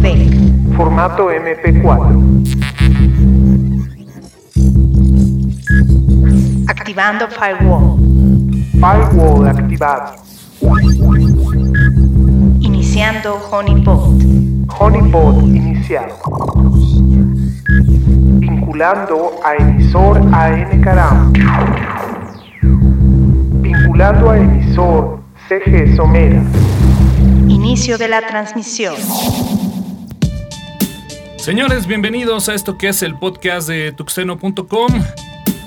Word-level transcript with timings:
Formato 0.00 1.28
MP4. 1.30 2.16
Activando 6.66 7.28
firewall. 7.28 7.98
Firewall 8.80 9.46
activado. 9.46 10.14
Iniciando 12.60 13.38
honeypot. 13.50 14.22
Honeypot 14.70 15.42
iniciado. 15.42 16.14
Vinculando 18.38 19.32
a 19.44 19.56
emisor 19.56 20.16
AN 20.32 20.80
Caram. 20.80 21.30
Vinculando 23.60 24.30
a 24.30 24.38
emisor 24.38 25.20
CG 25.46 25.94
Somera. 25.94 26.42
Inicio 27.48 27.98
de 27.98 28.08
la 28.08 28.22
transmisión. 28.22 28.94
Señores, 31.40 31.86
bienvenidos 31.86 32.50
a 32.50 32.54
esto 32.54 32.76
que 32.76 32.88
es 32.88 33.02
el 33.02 33.14
podcast 33.14 33.66
de 33.66 33.92
tuxeno.com, 33.92 34.88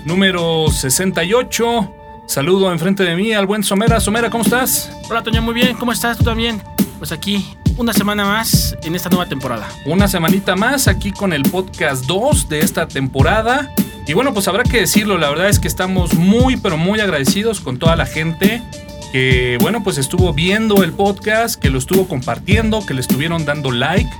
número 0.05 0.67
68. 0.69 1.91
Saludo 2.27 2.71
enfrente 2.71 3.01
de 3.03 3.15
mí 3.15 3.33
al 3.33 3.47
buen 3.47 3.63
Somera. 3.63 3.99
Somera, 3.99 4.29
¿cómo 4.29 4.43
estás? 4.43 4.91
Hola 5.09 5.23
Toño, 5.23 5.41
muy 5.41 5.55
bien, 5.55 5.75
¿cómo 5.75 5.91
estás? 5.91 6.19
¿Tú 6.19 6.25
también? 6.25 6.61
Pues 6.99 7.11
aquí, 7.11 7.57
una 7.75 7.91
semana 7.91 8.23
más 8.23 8.77
en 8.83 8.93
esta 8.93 9.09
nueva 9.09 9.25
temporada. 9.25 9.67
Una 9.87 10.07
semanita 10.07 10.55
más 10.55 10.87
aquí 10.87 11.11
con 11.11 11.33
el 11.33 11.41
podcast 11.41 12.05
2 12.05 12.49
de 12.49 12.59
esta 12.59 12.87
temporada. 12.87 13.73
Y 14.05 14.13
bueno, 14.13 14.31
pues 14.31 14.47
habrá 14.47 14.61
que 14.61 14.81
decirlo, 14.81 15.17
la 15.17 15.31
verdad 15.31 15.49
es 15.49 15.57
que 15.57 15.67
estamos 15.67 16.13
muy, 16.13 16.55
pero 16.55 16.77
muy 16.77 16.99
agradecidos 16.99 17.61
con 17.61 17.79
toda 17.79 17.95
la 17.95 18.05
gente 18.05 18.61
que, 19.11 19.57
bueno, 19.59 19.83
pues 19.83 19.97
estuvo 19.97 20.33
viendo 20.33 20.83
el 20.83 20.93
podcast, 20.93 21.59
que 21.59 21.71
lo 21.71 21.79
estuvo 21.79 22.07
compartiendo, 22.07 22.85
que 22.85 22.93
le 22.93 23.01
estuvieron 23.01 23.43
dando 23.43 23.71
like. 23.71 24.11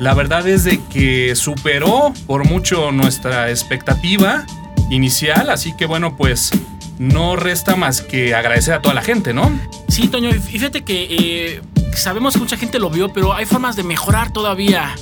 La 0.00 0.14
verdad 0.14 0.48
es 0.48 0.64
de 0.64 0.80
que 0.86 1.36
superó 1.36 2.14
por 2.26 2.46
mucho 2.46 2.90
nuestra 2.90 3.50
expectativa 3.50 4.46
inicial, 4.88 5.50
así 5.50 5.76
que 5.76 5.84
bueno, 5.84 6.16
pues 6.16 6.52
no 6.98 7.36
resta 7.36 7.76
más 7.76 8.00
que 8.00 8.34
agradecer 8.34 8.72
a 8.72 8.80
toda 8.80 8.94
la 8.94 9.02
gente, 9.02 9.34
¿no? 9.34 9.52
Sí, 9.88 10.08
Toño, 10.08 10.32
fíjate 10.32 10.84
que 10.84 11.06
eh, 11.10 11.62
sabemos 11.92 12.32
que 12.32 12.40
mucha 12.40 12.56
gente 12.56 12.78
lo 12.78 12.88
vio, 12.88 13.12
pero 13.12 13.34
hay 13.34 13.44
formas 13.44 13.76
de 13.76 13.82
mejorar 13.82 14.32
todavía. 14.32 14.94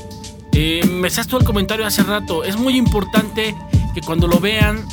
Eh, 0.53 0.85
me 0.91 1.07
echaste 1.07 1.31
tú 1.31 1.37
el 1.37 1.45
comentario 1.45 1.87
hace 1.87 2.03
rato. 2.03 2.43
Es 2.43 2.57
muy 2.57 2.77
importante 2.77 3.55
que 3.95 4.01
cuando 4.01 4.27
lo 4.27 4.41
vean 4.41 4.85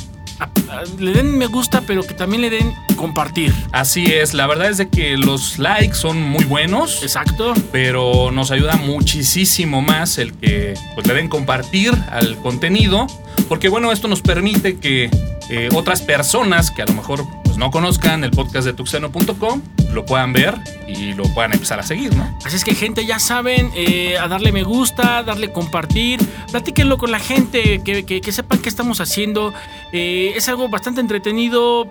le 0.98 1.12
den 1.12 1.36
me 1.36 1.46
gusta, 1.46 1.82
pero 1.82 2.02
que 2.02 2.14
también 2.14 2.42
le 2.42 2.50
den 2.50 2.74
compartir. 2.96 3.52
Así 3.72 4.06
es, 4.06 4.34
la 4.34 4.46
verdad 4.46 4.70
es 4.70 4.78
de 4.78 4.88
que 4.88 5.16
los 5.16 5.58
likes 5.58 5.94
son 5.94 6.20
muy 6.20 6.44
buenos. 6.44 7.02
Exacto. 7.02 7.54
pero 7.72 8.30
nos 8.32 8.50
ayuda 8.50 8.76
muchísimo 8.76 9.82
más 9.82 10.18
el 10.18 10.32
que 10.34 10.74
pues, 10.94 11.06
le 11.06 11.14
den 11.14 11.28
compartir 11.28 11.94
al 12.10 12.36
contenido, 12.36 13.06
porque 13.48 13.68
bueno, 13.68 13.92
esto 13.92 14.08
nos 14.08 14.22
permite 14.22 14.78
que 14.78 15.10
eh, 15.48 15.68
otras 15.74 16.02
personas 16.02 16.70
que 16.70 16.82
a 16.82 16.86
lo 16.86 16.94
mejor 16.94 17.24
pues, 17.56 17.58
no 17.58 17.70
conozcan 17.70 18.22
el 18.22 18.30
podcast 18.32 18.66
de 18.66 18.72
tuxeno.com 18.74 19.62
lo 19.92 20.04
puedan 20.04 20.34
ver 20.34 20.54
y 20.86 21.14
lo 21.14 21.24
puedan 21.32 21.54
empezar 21.54 21.80
a 21.80 21.82
seguir, 21.82 22.14
¿no? 22.14 22.38
Así 22.44 22.54
es 22.56 22.64
que 22.64 22.74
gente 22.74 23.06
ya 23.06 23.18
saben, 23.18 23.70
eh, 23.74 24.18
a 24.18 24.28
darle 24.28 24.52
me 24.52 24.62
gusta, 24.62 25.22
darle 25.22 25.50
compartir, 25.52 26.20
platíquenlo 26.50 26.98
con 26.98 27.10
la 27.10 27.18
gente, 27.18 27.80
que, 27.82 28.04
que- 28.04 28.20
que 28.20 28.32
sepan 28.32 28.58
qué 28.58 28.68
estamos 28.68 29.00
haciendo. 29.00 29.54
Eh, 29.92 30.34
es 30.36 30.48
algo 30.50 30.68
bastante 30.68 31.00
entretenido, 31.00 31.86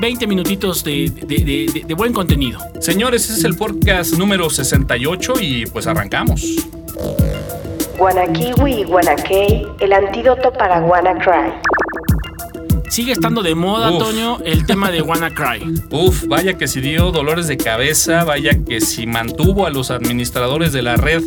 20 0.00 0.26
minutitos 0.26 0.82
de, 0.84 1.10
de- 1.10 1.44
de- 1.44 1.66
de- 1.70 1.84
de 1.86 1.94
buen 1.94 2.14
contenido. 2.14 2.60
Señores, 2.80 3.24
ese 3.24 3.34
es 3.40 3.44
el 3.44 3.56
podcast 3.56 4.14
número 4.14 4.48
68 4.48 5.34
y 5.40 5.66
pues 5.66 5.86
arrancamos. 5.86 6.42
Guanakiwi 7.98 8.72
y 8.72 8.84
Guanakei, 8.84 9.66
el 9.80 9.92
antídoto 9.92 10.50
para 10.52 10.80
WannaCry. 10.80 11.52
Sigue 12.88 13.12
estando 13.12 13.42
de 13.42 13.54
moda, 13.54 13.90
Uf. 13.90 13.98
Toño, 13.98 14.38
el 14.44 14.66
tema 14.66 14.90
de 14.90 15.02
WannaCry. 15.02 15.82
Uf, 15.90 16.26
vaya 16.26 16.56
que 16.56 16.66
si 16.68 16.80
dio 16.80 17.10
dolores 17.12 17.46
de 17.46 17.56
cabeza, 17.56 18.24
vaya 18.24 18.58
que 18.64 18.80
si 18.80 19.06
mantuvo 19.06 19.66
a 19.66 19.70
los 19.70 19.90
administradores 19.90 20.72
de 20.72 20.82
la 20.82 20.96
red 20.96 21.22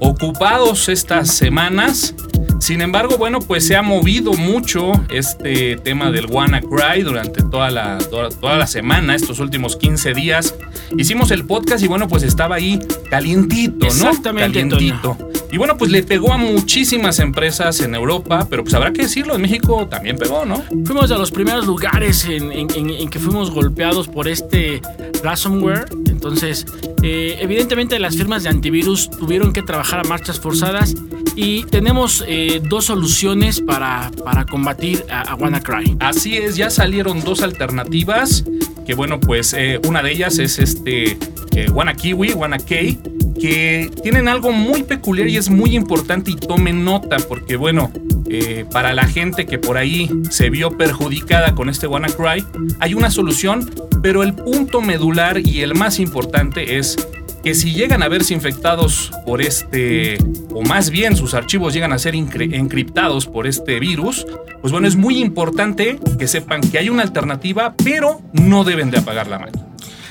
ocupados 0.00 0.88
estas 0.88 1.30
semanas. 1.30 2.14
Sin 2.60 2.80
embargo, 2.80 3.18
bueno, 3.18 3.40
pues 3.40 3.66
se 3.66 3.76
ha 3.76 3.82
movido 3.82 4.32
mucho 4.32 4.92
este 5.10 5.76
tema 5.76 6.10
del 6.10 6.26
WannaCry 6.26 7.02
durante 7.02 7.42
toda 7.42 7.70
la, 7.70 7.98
toda, 7.98 8.30
toda 8.30 8.56
la 8.56 8.66
semana, 8.66 9.14
estos 9.14 9.38
últimos 9.38 9.76
15 9.76 10.14
días. 10.14 10.54
Hicimos 10.96 11.30
el 11.30 11.44
podcast 11.44 11.84
y 11.84 11.88
bueno, 11.88 12.08
pues 12.08 12.22
estaba 12.22 12.56
ahí 12.56 12.78
calientito, 13.10 13.86
¿no? 13.86 13.86
Exactamente, 13.86 14.60
Calientito. 14.60 15.18
Y 15.54 15.56
bueno, 15.56 15.76
pues 15.78 15.92
le 15.92 16.02
pegó 16.02 16.32
a 16.32 16.36
muchísimas 16.36 17.20
empresas 17.20 17.80
en 17.80 17.94
Europa, 17.94 18.44
pero 18.50 18.64
pues 18.64 18.74
habrá 18.74 18.92
que 18.92 19.02
decirlo, 19.02 19.36
en 19.36 19.42
México 19.42 19.86
también 19.88 20.16
pegó, 20.18 20.44
¿no? 20.44 20.60
Fuimos 20.84 21.08
de 21.08 21.16
los 21.16 21.30
primeros 21.30 21.64
lugares 21.64 22.24
en, 22.24 22.50
en- 22.50 22.66
en- 22.74 22.90
en 22.90 23.08
que 23.08 23.20
fuimos 23.20 23.52
golpeados 23.52 24.08
por 24.08 24.26
este 24.26 24.82
ransomware. 25.22 25.84
Entonces, 26.08 26.66
eh, 27.04 27.38
evidentemente 27.40 28.00
las 28.00 28.16
firmas 28.16 28.42
de 28.42 28.48
antivirus 28.48 29.08
tuvieron 29.10 29.52
que 29.52 29.62
trabajar 29.62 30.00
a 30.00 30.08
marchas 30.08 30.40
forzadas 30.40 30.96
y 31.36 31.62
tenemos 31.66 32.24
eh, 32.26 32.60
dos 32.68 32.86
soluciones 32.86 33.60
para, 33.60 34.10
para 34.24 34.46
combatir 34.46 35.04
a, 35.08 35.20
a 35.20 35.34
WannaCry. 35.36 35.98
Así 36.00 36.36
es, 36.36 36.56
ya 36.56 36.68
salieron 36.68 37.22
dos 37.22 37.42
alternativas. 37.42 38.42
Que 38.86 38.94
bueno, 38.94 39.20
pues 39.20 39.54
eh, 39.54 39.80
una 39.86 40.02
de 40.02 40.10
ellas 40.12 40.38
es 40.40 40.58
este 40.58 41.16
eh, 41.52 41.70
WannaKiwi, 41.70 42.32
WannaKey, 42.32 42.98
que 43.40 43.90
tienen 44.02 44.28
algo 44.28 44.52
muy 44.52 44.82
peculiar 44.82 45.28
y 45.28 45.36
es 45.36 45.50
muy 45.50 45.74
importante 45.74 46.30
y 46.30 46.36
tomen 46.36 46.84
nota, 46.84 47.16
porque 47.28 47.56
bueno, 47.56 47.90
eh, 48.28 48.64
para 48.70 48.92
la 48.92 49.06
gente 49.06 49.46
que 49.46 49.58
por 49.58 49.76
ahí 49.76 50.10
se 50.30 50.50
vio 50.50 50.76
perjudicada 50.76 51.54
con 51.54 51.68
este 51.68 51.86
WannaCry, 51.86 52.44
hay 52.80 52.94
una 52.94 53.10
solución, 53.10 53.70
pero 54.02 54.22
el 54.22 54.34
punto 54.34 54.80
medular 54.80 55.38
y 55.38 55.60
el 55.60 55.74
más 55.74 55.98
importante 55.98 56.78
es 56.78 56.96
que 57.44 57.54
si 57.54 57.74
llegan 57.74 58.02
a 58.02 58.08
verse 58.08 58.32
infectados 58.32 59.12
por 59.26 59.42
este, 59.42 60.16
o 60.54 60.62
más 60.62 60.88
bien 60.88 61.14
sus 61.14 61.34
archivos 61.34 61.74
llegan 61.74 61.92
a 61.92 61.98
ser 61.98 62.14
encriptados 62.14 63.26
por 63.26 63.46
este 63.46 63.78
virus, 63.78 64.26
pues 64.62 64.72
bueno, 64.72 64.88
es 64.88 64.96
muy 64.96 65.18
importante 65.18 65.98
que 66.18 66.26
sepan 66.26 66.62
que 66.62 66.78
hay 66.78 66.88
una 66.88 67.02
alternativa, 67.02 67.74
pero 67.84 68.22
no 68.32 68.64
deben 68.64 68.90
de 68.90 68.98
apagar 68.98 69.26
la 69.26 69.38
máquina. 69.38 69.66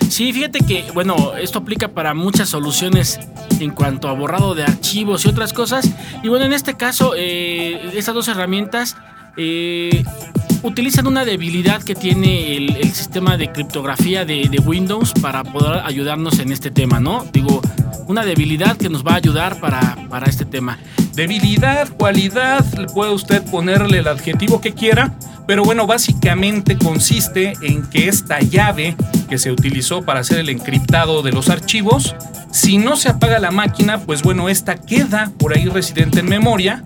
Sí, 0.09 0.31
fíjate 0.31 0.59
que, 0.59 0.85
bueno, 0.93 1.33
esto 1.35 1.59
aplica 1.59 1.87
para 1.89 2.13
muchas 2.13 2.49
soluciones 2.49 3.19
en 3.59 3.71
cuanto 3.71 4.07
a 4.07 4.13
borrado 4.13 4.55
de 4.55 4.63
archivos 4.63 5.25
y 5.25 5.29
otras 5.29 5.53
cosas. 5.53 5.89
Y 6.23 6.27
bueno, 6.27 6.45
en 6.45 6.53
este 6.53 6.75
caso, 6.75 7.13
eh, 7.15 7.91
estas 7.95 8.13
dos 8.13 8.27
herramientas 8.27 8.95
eh, 9.37 10.03
utilizan 10.61 11.07
una 11.07 11.25
debilidad 11.25 11.81
que 11.81 11.95
tiene 11.95 12.55
el, 12.55 12.93
sistema 12.93 13.37
de 13.37 13.51
criptografía 13.51 14.23
de, 14.23 14.47
de 14.49 14.59
Windows 14.59 15.13
para 15.21 15.43
poder 15.43 15.81
ayudarnos 15.83 16.39
en 16.39 16.51
este 16.51 16.69
tema, 16.69 16.99
¿no? 16.99 17.25
Digo, 17.33 17.61
una 18.07 18.23
debilidad 18.23 18.77
que 18.77 18.89
nos 18.89 19.03
va 19.03 19.13
a 19.13 19.15
ayudar 19.15 19.59
para, 19.59 19.97
para 20.09 20.27
este 20.27 20.45
tema. 20.45 20.77
Debilidad, 21.15 21.89
cualidad, 21.97 22.65
puede 22.93 23.11
usted 23.11 23.43
ponerle 23.49 23.99
el 23.99 24.07
adjetivo 24.07 24.61
que 24.61 24.73
quiera, 24.73 25.15
pero 25.47 25.63
bueno, 25.63 25.87
básicamente 25.87 26.77
consiste 26.77 27.53
en 27.61 27.83
que 27.89 28.07
esta 28.07 28.39
llave 28.39 28.95
que 29.29 29.37
se 29.37 29.51
utilizó 29.51 30.03
para 30.03 30.21
hacer 30.21 30.39
el 30.39 30.49
encriptado 30.49 31.21
de 31.21 31.31
los 31.31 31.49
archivos, 31.49 32.15
si 32.51 32.77
no 32.77 32.95
se 32.95 33.09
apaga 33.09 33.39
la 33.39 33.51
máquina, 33.51 33.99
pues 33.99 34.21
bueno, 34.21 34.49
esta 34.49 34.75
queda 34.75 35.31
por 35.37 35.55
ahí 35.55 35.65
residente 35.65 36.19
en 36.19 36.29
memoria 36.29 36.83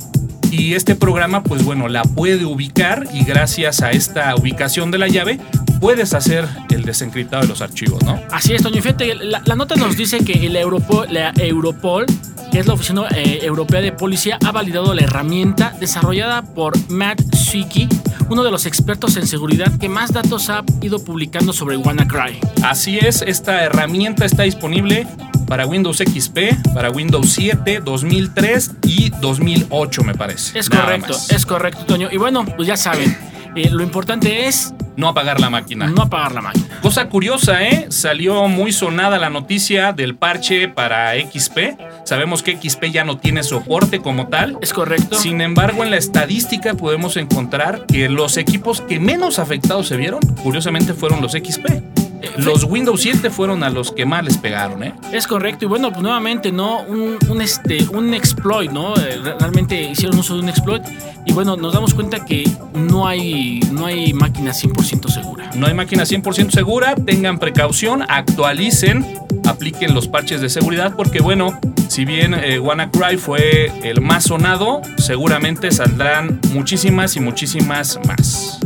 y 0.51 0.73
este 0.73 0.95
programa, 0.95 1.43
pues 1.43 1.63
bueno, 1.63 1.87
la 1.87 2.03
puede 2.03 2.45
ubicar 2.45 3.07
y 3.13 3.23
gracias 3.23 3.81
a 3.81 3.91
esta 3.91 4.35
ubicación 4.35 4.91
de 4.91 4.97
la 4.97 5.07
llave 5.07 5.39
puedes 5.79 6.13
hacer 6.13 6.47
el 6.69 6.83
desencriptado 6.83 7.43
de 7.43 7.49
los 7.49 7.61
archivos, 7.61 8.03
¿no? 8.03 8.19
Así 8.31 8.53
es, 8.53 8.63
Toño. 8.63 8.81
Fíjate, 8.81 9.13
la, 9.15 9.39
nota 9.55 9.75
nos 9.75 9.97
dice 9.97 10.19
que 10.19 10.45
el 10.45 10.55
Europol, 10.55 11.07
la 11.11 11.33
Europol, 11.37 12.05
que 12.51 12.59
es 12.59 12.67
la 12.67 12.73
Oficina 12.73 13.07
eh, 13.15 13.39
Europea 13.43 13.81
de 13.81 13.91
Policía, 13.91 14.39
ha 14.43 14.51
validado 14.51 14.93
la 14.93 15.01
herramienta 15.01 15.75
desarrollada 15.79 16.41
por 16.41 16.73
Matt 16.89 17.21
Suiki, 17.35 17.87
uno 18.29 18.43
de 18.43 18.51
los 18.51 18.65
expertos 18.65 19.17
en 19.17 19.27
seguridad 19.27 19.77
que 19.77 19.89
más 19.89 20.11
datos 20.11 20.49
ha 20.49 20.63
ido 20.81 21.03
publicando 21.03 21.53
sobre 21.53 21.77
WannaCry. 21.77 22.39
Así 22.63 22.97
es, 22.97 23.21
esta 23.21 23.63
herramienta 23.63 24.25
está 24.25 24.43
disponible 24.43 25.07
para 25.47 25.65
Windows 25.65 25.97
XP, 25.97 26.73
para 26.73 26.89
Windows 26.91 27.29
7, 27.31 27.81
2003 27.83 28.71
y 28.83 29.09
2008 29.21 30.03
me 30.03 30.13
parece. 30.13 30.59
Es 30.59 30.69
Nada 30.69 30.83
correcto, 30.83 31.13
más. 31.13 31.31
es 31.31 31.45
correcto, 31.45 31.85
Toño. 31.85 32.09
Y 32.11 32.17
bueno, 32.17 32.45
pues 32.45 32.67
ya 32.67 32.75
saben, 32.75 33.17
eh, 33.55 33.69
lo 33.69 33.81
importante 33.83 34.47
es 34.47 34.73
No 34.97 35.07
apagar 35.07 35.39
la 35.39 35.49
máquina. 35.49 35.87
no 35.87 36.01
apagar 36.01 36.33
la 36.33 36.41
máquina. 36.41 36.79
Cosa 36.81 37.07
curiosa, 37.07 37.63
¿eh? 37.63 37.85
Salió 37.89 38.47
muy 38.47 38.71
sonada 38.71 39.19
la 39.19 39.29
noticia 39.29 39.93
del 39.93 40.15
parche 40.15 40.67
para 40.67 41.13
XP. 41.13 41.77
Sabemos 42.03 42.41
que 42.41 42.57
XP 42.57 42.85
ya 42.91 43.03
no 43.03 43.17
tiene 43.17 43.43
soporte 43.43 43.99
como 43.99 44.27
tal. 44.27 44.57
Es 44.59 44.73
correcto. 44.73 45.15
Sin 45.15 45.41
embargo, 45.41 45.83
en 45.83 45.91
la 45.91 45.97
estadística 45.97 46.73
podemos 46.73 47.15
encontrar 47.15 47.85
que 47.85 48.09
los 48.09 48.37
equipos 48.37 48.81
que 48.81 48.99
menos 48.99 49.37
afectados 49.37 49.87
se 49.87 49.97
vieron, 49.97 50.19
curiosamente, 50.41 50.93
fueron 50.93 51.21
los 51.21 51.33
XP. 51.33 51.96
Los 52.37 52.63
Windows 52.63 53.01
7 53.01 53.29
fueron 53.29 53.63
a 53.63 53.69
los 53.69 53.91
que 53.91 54.05
más 54.05 54.23
les 54.23 54.37
pegaron, 54.37 54.83
¿eh? 54.83 54.93
Es 55.11 55.27
correcto, 55.27 55.65
y 55.65 55.67
bueno, 55.67 55.91
pues 55.91 56.01
nuevamente, 56.01 56.51
¿no? 56.51 56.81
Un, 56.81 57.17
un, 57.29 57.41
este, 57.41 57.83
un 57.89 58.13
exploit, 58.13 58.71
¿no? 58.71 58.95
Eh, 58.95 59.19
Realmente 59.39 59.81
hicieron 59.81 60.17
uso 60.17 60.35
de 60.35 60.41
un 60.41 60.49
exploit. 60.49 60.83
Y 61.25 61.33
bueno, 61.33 61.55
nos 61.57 61.73
damos 61.73 61.93
cuenta 61.93 62.23
que 62.25 62.49
no 62.73 63.07
hay, 63.07 63.59
no 63.71 63.85
hay 63.85 64.13
máquina 64.13 64.51
100% 64.51 65.09
segura. 65.09 65.49
No 65.55 65.67
hay 65.67 65.73
máquina 65.73 66.03
100% 66.03 66.51
segura, 66.51 66.95
tengan 66.95 67.37
precaución, 67.37 68.03
actualicen, 68.07 69.05
apliquen 69.45 69.93
los 69.93 70.07
parches 70.07 70.41
de 70.41 70.49
seguridad, 70.49 70.93
porque 70.95 71.19
bueno, 71.19 71.59
si 71.87 72.05
bien 72.05 72.33
eh, 72.33 72.59
WannaCry 72.59 73.17
fue 73.17 73.71
el 73.83 74.01
más 74.01 74.25
sonado, 74.25 74.81
seguramente 74.97 75.71
saldrán 75.71 76.39
muchísimas 76.51 77.15
y 77.15 77.19
muchísimas 77.19 77.99
más. 78.07 78.59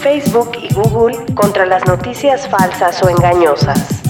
Facebook 0.00 0.52
y 0.62 0.72
Google 0.72 1.18
contra 1.34 1.66
las 1.66 1.84
noticias 1.86 2.48
falsas 2.48 3.02
o 3.02 3.08
engañosas. 3.08 4.00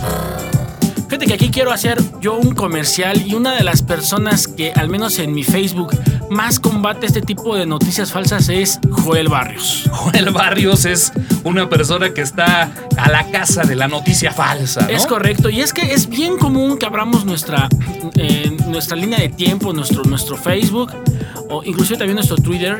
Fíjate 1.09 1.27
que 1.27 1.35
aquí 1.35 1.51
quiero 1.51 1.73
hacer 1.73 2.01
yo 2.21 2.35
un 2.35 2.55
comercial 2.55 3.21
y 3.27 3.35
una 3.35 3.57
de 3.57 3.65
las 3.65 3.83
personas 3.83 4.47
que, 4.47 4.71
al 4.71 4.89
menos 4.89 5.19
en 5.19 5.35
mi 5.35 5.43
Facebook, 5.43 5.91
más 6.31 6.61
combate 6.61 7.07
este 7.07 7.21
tipo 7.21 7.57
de 7.57 7.67
noticias 7.67 8.13
falsas 8.13 8.49
es 8.49 8.79
Joel 8.93 9.29
Barrios. 9.29 9.89
Joel 9.93 10.31
Barrios 10.31 10.85
es 10.85 11.13
una 11.43 11.69
persona 11.69 12.15
que 12.15 12.21
está 12.21 12.71
a 12.97 13.11
la 13.11 13.29
casa 13.33 13.63
de 13.65 13.75
la 13.75 13.89
noticia 13.89 14.31
falsa. 14.31 14.83
¿no? 14.83 14.91
Es 14.91 15.05
correcto, 15.07 15.51
y 15.51 15.61
es 15.61 15.73
que 15.73 15.93
es 15.93 16.09
bien 16.09 16.39
común 16.39 16.79
que 16.79 16.87
abramos 16.87 17.25
nuestra, 17.25 17.69
eh, 18.15 18.57
nuestra 18.69 18.97
línea 18.97 19.19
de 19.19 19.31
tiempo, 19.31 19.73
nuestro, 19.73 20.05
nuestro 20.05 20.37
Facebook 20.37 20.93
o 21.49 21.65
inclusive 21.65 21.99
también 21.99 22.15
nuestro 22.15 22.37
Twitter 22.37 22.79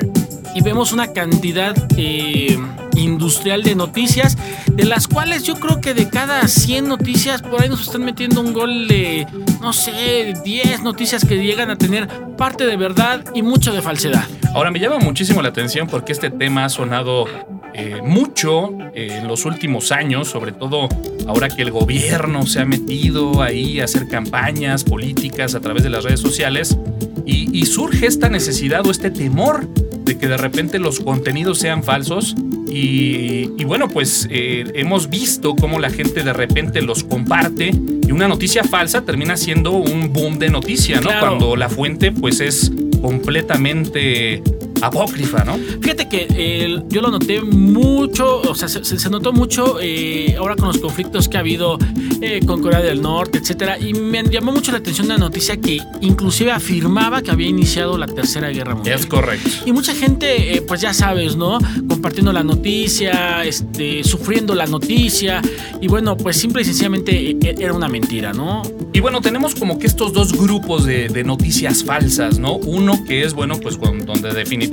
y 0.55 0.63
vemos 0.63 0.93
una 0.93 1.13
cantidad 1.13 1.75
eh, 1.97 2.59
industrial 2.97 3.63
de 3.63 3.75
noticias, 3.75 4.37
de 4.71 4.85
las 4.85 5.07
cuales 5.09 5.45
yo 5.45 5.55
creo 5.55 5.81
que 5.81 5.95
de 5.95 6.09
cada 6.09 6.47
100 6.47 6.89
noticias 6.89 7.43
por 7.43 7.63
ahí 7.63 7.69
nos 7.69 7.83
están 7.83 8.05
metiendo 8.05 8.41
un 8.41 8.53
gol 8.53 8.89
de, 8.89 9.27
no 9.61 9.73
sé, 9.73 10.35
10 10.45 10.83
noticias 10.83 11.25
que 11.25 11.37
llegan 11.37 11.71
a 11.71 11.77
tener 11.77 12.09
parte 12.37 12.67
de 12.67 12.77
verdad 12.77 13.25
y 13.35 13.43
mucho 13.43 13.73
de 13.73 13.83
falsedad. 13.83 14.25
Ahora 14.55 14.71
me 14.71 14.81
llama 14.81 14.99
muchísimo 14.99 15.43
la 15.43 15.51
atención 15.51 15.87
porque 15.87 16.13
este 16.13 16.31
tema 16.31 16.65
ha 16.65 16.69
sonado 16.69 17.27
eh, 17.73 18.01
mucho 18.03 18.71
eh, 18.95 19.19
en 19.21 19.29
los 19.29 19.45
últimos 19.45 19.93
años, 19.93 20.29
sobre 20.29 20.53
todo 20.53 20.89
ahora 21.29 21.49
que 21.49 21.63
el 21.63 21.71
gobierno 21.71 22.45
se 22.47 22.61
ha 22.61 22.65
metido 22.65 23.43
ahí 23.43 23.81
a 23.81 23.85
hacer 23.85 24.09
campañas 24.09 24.83
políticas 24.83 25.55
a 25.55 25.61
través 25.61 25.85
de 25.85 25.91
las 25.91 26.03
redes 26.03 26.21
sociales 26.21 26.77
y, 27.25 27.57
y 27.57 27.67
surge 27.67 28.07
esta 28.07 28.29
necesidad 28.29 28.85
o 28.87 28.91
este 28.91 29.11
temor 29.11 29.69
de 30.11 30.19
que 30.19 30.27
de 30.27 30.37
repente 30.37 30.81
los 30.81 30.99
contenidos 30.99 31.61
sean 31.61 31.85
falsos 31.85 32.35
y, 32.69 33.49
y 33.57 33.65
bueno, 33.65 33.89
pues 33.89 34.27
eh, 34.29 34.65
hemos 34.75 35.09
visto 35.09 35.55
cómo 35.55 35.79
la 35.79 35.89
gente 35.89 36.25
de 36.25 36.33
repente 36.33 36.83
los 36.83 37.05
comparte 37.05 37.71
y 37.71 38.11
una 38.11 38.27
noticia 38.27 38.65
falsa 38.65 39.03
termina 39.03 39.37
siendo 39.37 39.71
un 39.71 40.13
boom 40.13 40.41
de 40.41 40.51
noticia, 40.51 40.97
¿no? 40.97 41.03
Claro. 41.03 41.21
Cuando 41.21 41.55
la 41.55 41.69
fuente 41.69 42.11
pues 42.11 42.41
es 42.41 42.73
completamente 43.01 44.43
apócrifa, 44.83 45.45
¿no? 45.45 45.59
Fíjate 45.81 46.09
que 46.09 46.27
eh, 46.31 46.83
yo 46.89 47.01
lo 47.01 47.11
noté 47.11 47.41
mucho, 47.41 48.41
o 48.41 48.55
sea, 48.55 48.69
se, 48.69 48.85
se 48.85 49.11
notó 49.11 49.33
mucho 49.33 49.79
eh, 49.81 50.37
ahora 50.39 50.57
con 50.57 50.69
los 50.69 50.79
conflictos 50.79 51.29
que 51.29 51.37
ha 51.37 51.41
habido 51.41 51.79
eh, 52.21 52.41
con 52.47 52.63
Corea 52.63 52.81
del 52.81 53.03
Norte, 53.03 53.39
etcétera, 53.39 53.79
y 53.79 53.95
me 53.95 54.23
llamó 54.23 54.53
mucho 54.53 54.73
la 54.73 54.79
atención 54.79 55.07
una 55.07 55.19
noticia 55.19 55.57
que 55.59 55.81
inclusive 56.01 56.53
afirmaba 56.53 57.23
que 57.23 57.31
había 57.31 57.49
iniciado 57.49 57.99
la 57.99 58.07
Tercera 58.07 58.51
Guerra 58.51 58.75
Mundial. 58.75 58.99
Es 58.99 59.07
correcto. 59.07 59.51
Y 59.67 59.73
mucha 59.73 59.95
gente, 59.95 60.57
eh, 60.57 60.63
pues 60.63 60.81
ya 60.81 60.93
sabes, 60.93 61.37
¿no? 61.37 61.59
Compartiendo 61.89 62.33
la 62.33 62.43
noticia, 62.43 63.45
este, 63.45 64.05
sufriendo 64.05 64.55
la 64.55 64.67
noticia. 64.67 65.43
Y 65.81 65.89
bueno, 65.89 66.17
pues 66.17 66.37
simple 66.37 66.63
y 66.63 66.65
sencillamente 66.65 67.37
era 67.43 67.73
una 67.73 67.89
mentira, 67.89 68.33
¿no? 68.33 68.63
Y 68.93 69.01
bueno, 69.01 69.21
tenemos 69.21 69.55
como 69.55 69.79
que 69.79 69.87
estos 69.87 70.13
dos 70.13 70.33
grupos 70.33 70.85
de, 70.85 71.09
de 71.09 71.25
noticias 71.25 71.85
falsas, 71.85 72.39
¿no? 72.39 72.57
Uno 72.57 73.05
que 73.05 73.25
es, 73.25 73.35
bueno, 73.35 73.59
pues 73.61 73.79
donde 73.79 74.33
definitivamente 74.35 74.70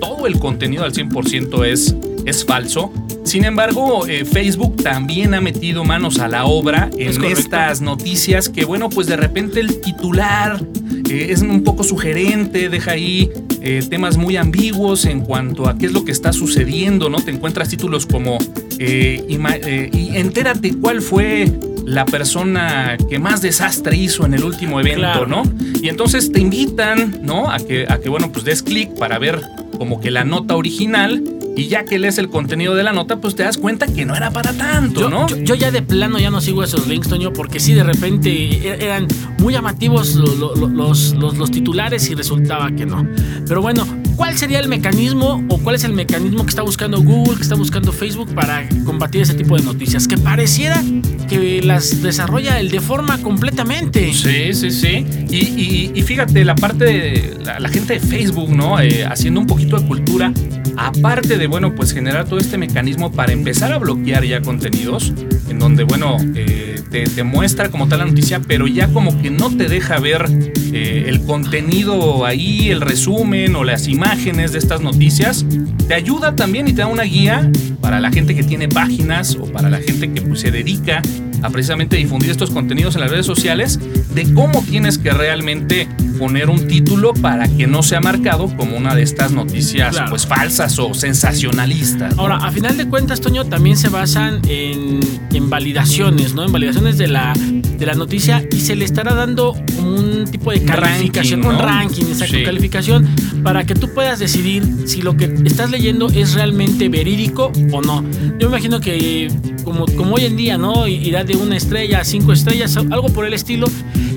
todo 0.00 0.26
el 0.26 0.38
contenido 0.38 0.84
al 0.84 0.92
100% 0.92 1.64
es, 1.66 1.94
es 2.24 2.44
falso. 2.44 2.92
Sin 3.24 3.44
embargo, 3.44 4.06
eh, 4.06 4.24
Facebook 4.24 4.82
también 4.82 5.34
ha 5.34 5.40
metido 5.40 5.84
manos 5.84 6.20
a 6.20 6.28
la 6.28 6.44
obra 6.44 6.90
en 6.96 7.24
estas 7.24 7.80
noticias 7.80 8.48
que, 8.48 8.64
bueno, 8.64 8.88
pues 8.88 9.08
de 9.08 9.16
repente 9.16 9.60
el 9.60 9.80
titular 9.80 10.64
eh, 11.10 11.28
es 11.30 11.42
un 11.42 11.64
poco 11.64 11.82
sugerente, 11.82 12.68
deja 12.68 12.92
ahí 12.92 13.30
eh, 13.62 13.84
temas 13.88 14.16
muy 14.16 14.36
ambiguos 14.36 15.06
en 15.06 15.22
cuanto 15.22 15.68
a 15.68 15.76
qué 15.76 15.86
es 15.86 15.92
lo 15.92 16.04
que 16.04 16.12
está 16.12 16.32
sucediendo, 16.32 17.08
¿no? 17.08 17.18
Te 17.18 17.32
encuentras 17.32 17.68
títulos 17.68 18.06
como 18.06 18.38
y 18.78 20.16
entérate 20.16 20.74
cuál 20.74 21.00
fue 21.00 21.50
la 21.86 22.04
persona 22.04 22.96
que 23.08 23.18
más 23.18 23.40
desastre 23.42 23.96
hizo 23.96 24.26
en 24.26 24.34
el 24.34 24.44
último 24.44 24.80
evento, 24.80 25.00
Claro. 25.00 25.26
¿no? 25.26 25.42
Y 25.80 25.88
entonces 25.88 26.32
te 26.32 26.40
invitan, 26.40 27.20
¿no? 27.22 27.50
A 27.50 27.58
que, 27.58 27.86
a 27.88 27.98
que, 27.98 28.08
bueno, 28.08 28.30
pues 28.32 28.44
des 28.44 28.62
clic 28.62 28.90
para 28.98 29.18
ver 29.18 29.40
como 29.78 30.00
que 30.00 30.10
la 30.10 30.24
nota 30.24 30.56
original 30.56 31.22
y 31.56 31.68
ya 31.68 31.84
que 31.84 31.98
lees 31.98 32.18
el 32.18 32.28
contenido 32.28 32.74
de 32.74 32.82
la 32.82 32.92
nota, 32.92 33.16
pues 33.16 33.34
te 33.34 33.42
das 33.44 33.56
cuenta 33.56 33.86
que 33.86 34.04
no 34.04 34.14
era 34.14 34.30
para 34.30 34.52
tanto, 34.52 35.00
Yo, 35.02 35.08
¿no? 35.10 35.26
yo- 35.28 35.36
yo 35.38 35.54
ya 35.54 35.70
de 35.70 35.80
plano 35.80 36.18
ya 36.18 36.28
no 36.30 36.40
sigo 36.42 36.62
esos 36.62 36.86
links, 36.86 37.08
Toño, 37.08 37.32
porque 37.32 37.60
sí, 37.60 37.72
de 37.72 37.82
repente 37.84 38.30
e- 38.30 38.84
eran 38.84 39.06
muy 39.38 39.54
llamativos 39.54 40.16
lo- 40.16 40.34
lo- 40.34 40.54
lo- 40.56 40.68
los, 40.68 41.12
los, 41.14 41.38
los 41.38 41.50
titulares 41.50 42.10
y 42.10 42.14
resultaba 42.14 42.70
que 42.72 42.84
no. 42.84 43.08
Pero 43.48 43.62
bueno, 43.62 43.86
¿cuál 44.16 44.36
sería 44.36 44.58
el 44.60 44.68
mecanismo 44.68 45.42
o 45.48 45.58
cuál 45.58 45.76
es 45.76 45.84
el 45.84 45.92
mecanismo 45.94 46.42
que 46.44 46.50
está 46.50 46.62
buscando 46.62 47.00
Google, 47.00 47.36
que 47.36 47.42
está 47.42 47.54
buscando 47.54 47.90
Facebook 47.92 48.34
para 48.34 48.68
combatir 48.84 49.22
ese 49.22 49.32
tipo 49.34 49.56
de 49.56 49.62
noticias? 49.62 50.06
Que 50.06 50.18
pareciera 50.18 50.82
que 51.26 51.60
las 51.62 52.02
desarrolla 52.02 52.58
el 52.60 52.70
de 52.70 52.80
forma 52.80 53.18
completamente. 53.18 54.12
Sí, 54.12 54.52
sí, 54.54 54.70
sí. 54.70 55.06
Y, 55.30 55.36
y- 55.36 55.92
y 55.94 56.02
fíjate, 56.02 56.44
la 56.44 56.54
parte 56.54 56.84
de 56.84 57.36
la, 57.44 57.58
la 57.60 57.68
gente 57.68 57.94
de 57.94 58.00
Facebook, 58.00 58.50
¿no? 58.56 58.80
Eh, 58.80 59.04
haciendo 59.04 59.40
un 59.40 59.46
poquito 59.46 59.78
de 59.78 59.86
cultura, 59.86 60.32
aparte 60.76 61.38
de, 61.38 61.46
bueno, 61.46 61.74
pues 61.74 61.92
generar 61.92 62.26
todo 62.26 62.38
este 62.38 62.58
mecanismo 62.58 63.10
para 63.12 63.32
empezar 63.32 63.72
a 63.72 63.78
bloquear 63.78 64.24
ya 64.24 64.40
contenidos, 64.42 65.12
en 65.48 65.58
donde, 65.58 65.84
bueno, 65.84 66.16
eh, 66.34 66.80
te, 66.90 67.22
muestra 67.24 67.70
como 67.70 67.88
tal 67.88 68.00
la 68.00 68.06
noticia, 68.06 68.40
pero 68.40 68.66
ya 68.66 68.88
como 68.88 69.20
que 69.20 69.30
no 69.30 69.54
te 69.54 69.68
deja 69.68 69.98
ver 69.98 70.26
eh, 70.72 71.04
el 71.08 71.22
contenido 71.22 72.24
ahí, 72.24 72.70
el 72.70 72.80
resumen 72.80 73.56
o 73.56 73.64
las 73.64 73.88
imágenes 73.88 74.52
de 74.52 74.58
estas 74.58 74.80
noticias, 74.80 75.44
te 75.88 75.94
ayuda 75.94 76.34
también 76.34 76.68
y 76.68 76.72
te 76.72 76.82
da 76.82 76.86
una 76.86 77.04
guía 77.04 77.50
para 77.80 78.00
la 78.00 78.10
gente 78.10 78.34
que 78.34 78.42
tiene 78.42 78.68
páginas 78.68 79.36
o 79.36 79.44
para 79.44 79.70
la 79.70 79.78
gente 79.78 80.12
que 80.12 80.22
pues, 80.22 80.40
se 80.40 80.50
dedica 80.50 81.02
a 81.42 81.50
precisamente 81.50 81.96
difundir 81.96 82.30
estos 82.30 82.50
contenidos 82.50 82.94
en 82.94 83.02
las 83.02 83.10
redes 83.10 83.26
sociales 83.26 83.78
de 84.14 84.32
cómo 84.34 84.62
tienes 84.62 84.98
que 84.98 85.10
realmente 85.10 85.88
poner 86.18 86.48
un 86.48 86.66
título 86.66 87.12
para 87.12 87.46
que 87.46 87.66
no 87.66 87.82
sea 87.82 88.00
marcado 88.00 88.48
como 88.56 88.76
una 88.76 88.94
de 88.94 89.02
estas 89.02 89.32
noticias 89.32 89.90
Claro. 89.90 90.10
pues 90.10 90.26
falsas 90.26 90.78
o 90.78 90.94
sensacionalistas. 90.94 92.16
¿no? 92.16 92.22
Ahora, 92.22 92.36
a 92.36 92.50
final 92.50 92.76
de 92.76 92.88
cuentas, 92.88 93.20
Toño, 93.20 93.44
también 93.44 93.76
se 93.76 93.88
basan 93.90 94.40
en, 94.48 95.00
en 95.32 95.50
validaciones, 95.50 96.34
¿no? 96.34 96.44
En 96.44 96.52
validaciones 96.52 96.96
de 96.96 97.08
la, 97.08 97.34
de 97.34 97.86
la 97.86 97.94
noticia 97.94 98.42
y 98.50 98.60
se 98.60 98.74
le 98.76 98.84
estará 98.86 99.14
dando 99.14 99.52
un 99.78 100.24
tipo 100.30 100.50
de 100.52 100.62
calificación, 100.62 101.42
ranking, 101.42 101.54
un 101.56 101.58
ranking, 101.62 102.04
exacto, 102.06 102.36
Sí. 102.36 102.44
calificación, 102.44 103.06
para 103.42 103.64
que 103.64 103.74
tú 103.74 103.92
puedas 103.92 104.18
decidir 104.18 104.64
si 104.86 105.02
lo 105.02 105.16
que 105.16 105.32
estás 105.44 105.70
leyendo 105.70 106.08
es 106.08 106.32
realmente 106.34 106.88
verídico 106.88 107.52
o 107.72 107.82
no. 107.82 108.02
Yo 108.38 108.48
me 108.50 108.56
imagino 108.56 108.80
que, 108.80 109.28
como, 109.66 109.84
como 109.96 110.14
hoy 110.14 110.26
en 110.26 110.36
día, 110.36 110.56
¿no? 110.56 110.86
Irá 110.86 111.24
de 111.24 111.34
una 111.36 111.56
estrella 111.56 112.00
a 112.00 112.04
cinco 112.04 112.32
estrellas, 112.32 112.76
algo 112.76 113.08
por 113.08 113.26
el 113.26 113.34
estilo. 113.34 113.66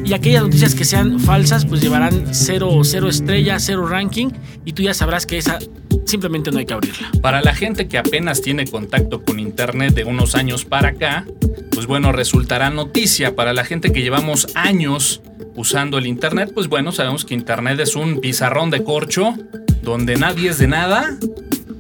Y 0.06 0.13
aquellas 0.13 0.44
noticias 0.44 0.75
que 0.75 0.86
sean 0.86 1.20
falsas, 1.20 1.65
pues 1.65 1.82
llevarán 1.82 2.27
cero, 2.34 2.70
cero 2.84 3.10
estrellas, 3.10 3.63
cero 3.65 3.88
ranking. 3.88 4.29
Y 4.63 4.74
tú 4.74 4.84
ya 4.84 4.94
sabrás 4.94 5.25
que 5.25 5.39
esa 5.39 5.58
simplemente 6.06 6.51
no 6.51 6.60
hay 6.60 6.65
que 6.65 6.74
abrirla. 6.74 7.10
Para 7.22 7.41
la 7.41 7.56
gente 7.56 7.88
que 7.88 7.98
apenas 7.98 8.41
tiene 8.41 8.68
contacto 8.68 9.24
con 9.24 9.39
Internet 9.39 9.96
de 9.96 10.03
unos 10.03 10.36
años 10.36 10.65
para 10.65 10.89
acá, 10.89 11.25
pues 11.72 11.88
bueno, 11.88 12.12
resultará 12.12 12.70
noticia. 12.70 13.36
Para 13.36 13.51
la 13.53 13.65
gente 13.65 13.91
que 13.91 14.03
llevamos 14.03 14.48
años 14.53 15.22
usando 15.56 15.98
el 15.98 16.06
Internet, 16.06 16.51
pues 16.53 16.68
bueno, 16.68 16.91
sabemos 16.91 17.25
que 17.25 17.34
Internet 17.34 17.79
es 17.79 17.96
un 17.96 18.22
pizarrón 18.22 18.70
de 18.70 18.84
corcho 18.84 19.34
donde 19.82 20.15
nadie 20.15 20.51
es 20.51 20.60
de 20.60 20.68
nada. 20.68 21.18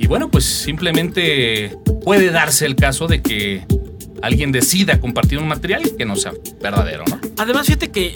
Bueno, 0.09 0.29
pues 0.29 0.43
simplemente 0.43 1.77
puede 2.03 2.31
darse 2.31 2.65
el 2.65 2.75
caso 2.75 3.07
de 3.07 3.21
que 3.21 3.63
alguien 4.23 4.51
decida 4.51 4.99
compartir 4.99 5.37
un 5.37 5.47
material 5.47 5.83
que 5.97 6.03
no 6.03 6.15
sea 6.15 6.33
verdadero, 6.61 7.05
¿no? 7.07 7.19
Además, 7.37 7.67
fíjate 7.67 7.91
que 7.91 8.11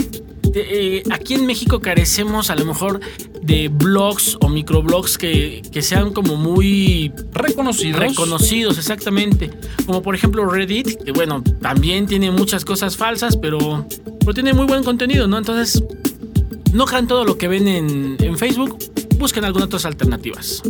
eh, 0.56 1.04
aquí 1.12 1.36
en 1.36 1.46
México 1.46 1.80
carecemos 1.82 2.50
a 2.50 2.56
lo 2.56 2.66
mejor 2.66 3.00
de 3.44 3.68
blogs 3.70 4.38
o 4.42 4.50
microblogs 4.50 5.20
que, 5.20 5.62
que 5.72 5.84
sean 5.84 6.14
como 6.14 6.36
muy 6.36 7.12
Reconocidos. 7.32 8.00
reconocidos, 8.00 8.78
exactamente. 8.80 9.52
Como 9.86 10.02
por 10.02 10.16
ejemplo 10.16 10.46
Reddit, 10.50 11.04
que 11.04 11.12
bueno, 11.12 11.44
también 11.62 12.08
tiene 12.08 12.32
muchas 12.32 12.66
cosas 12.66 12.98
falsas, 12.98 13.38
pero, 13.38 13.86
pero 14.20 14.34
tiene 14.34 14.54
muy 14.54 14.66
buen 14.66 14.84
contenido, 14.84 15.28
¿no? 15.28 15.38
Entonces, 15.38 15.84
no 16.74 16.86
crean 16.86 17.08
todo 17.08 17.24
lo 17.24 17.38
que 17.38 17.48
ven 17.48 17.68
en, 17.68 18.18
en 18.20 18.38
Facebook, 18.38 18.80
busquen 19.20 19.46
algunas 19.46 19.68
otras 19.68 19.86
alternativas. 19.86 20.64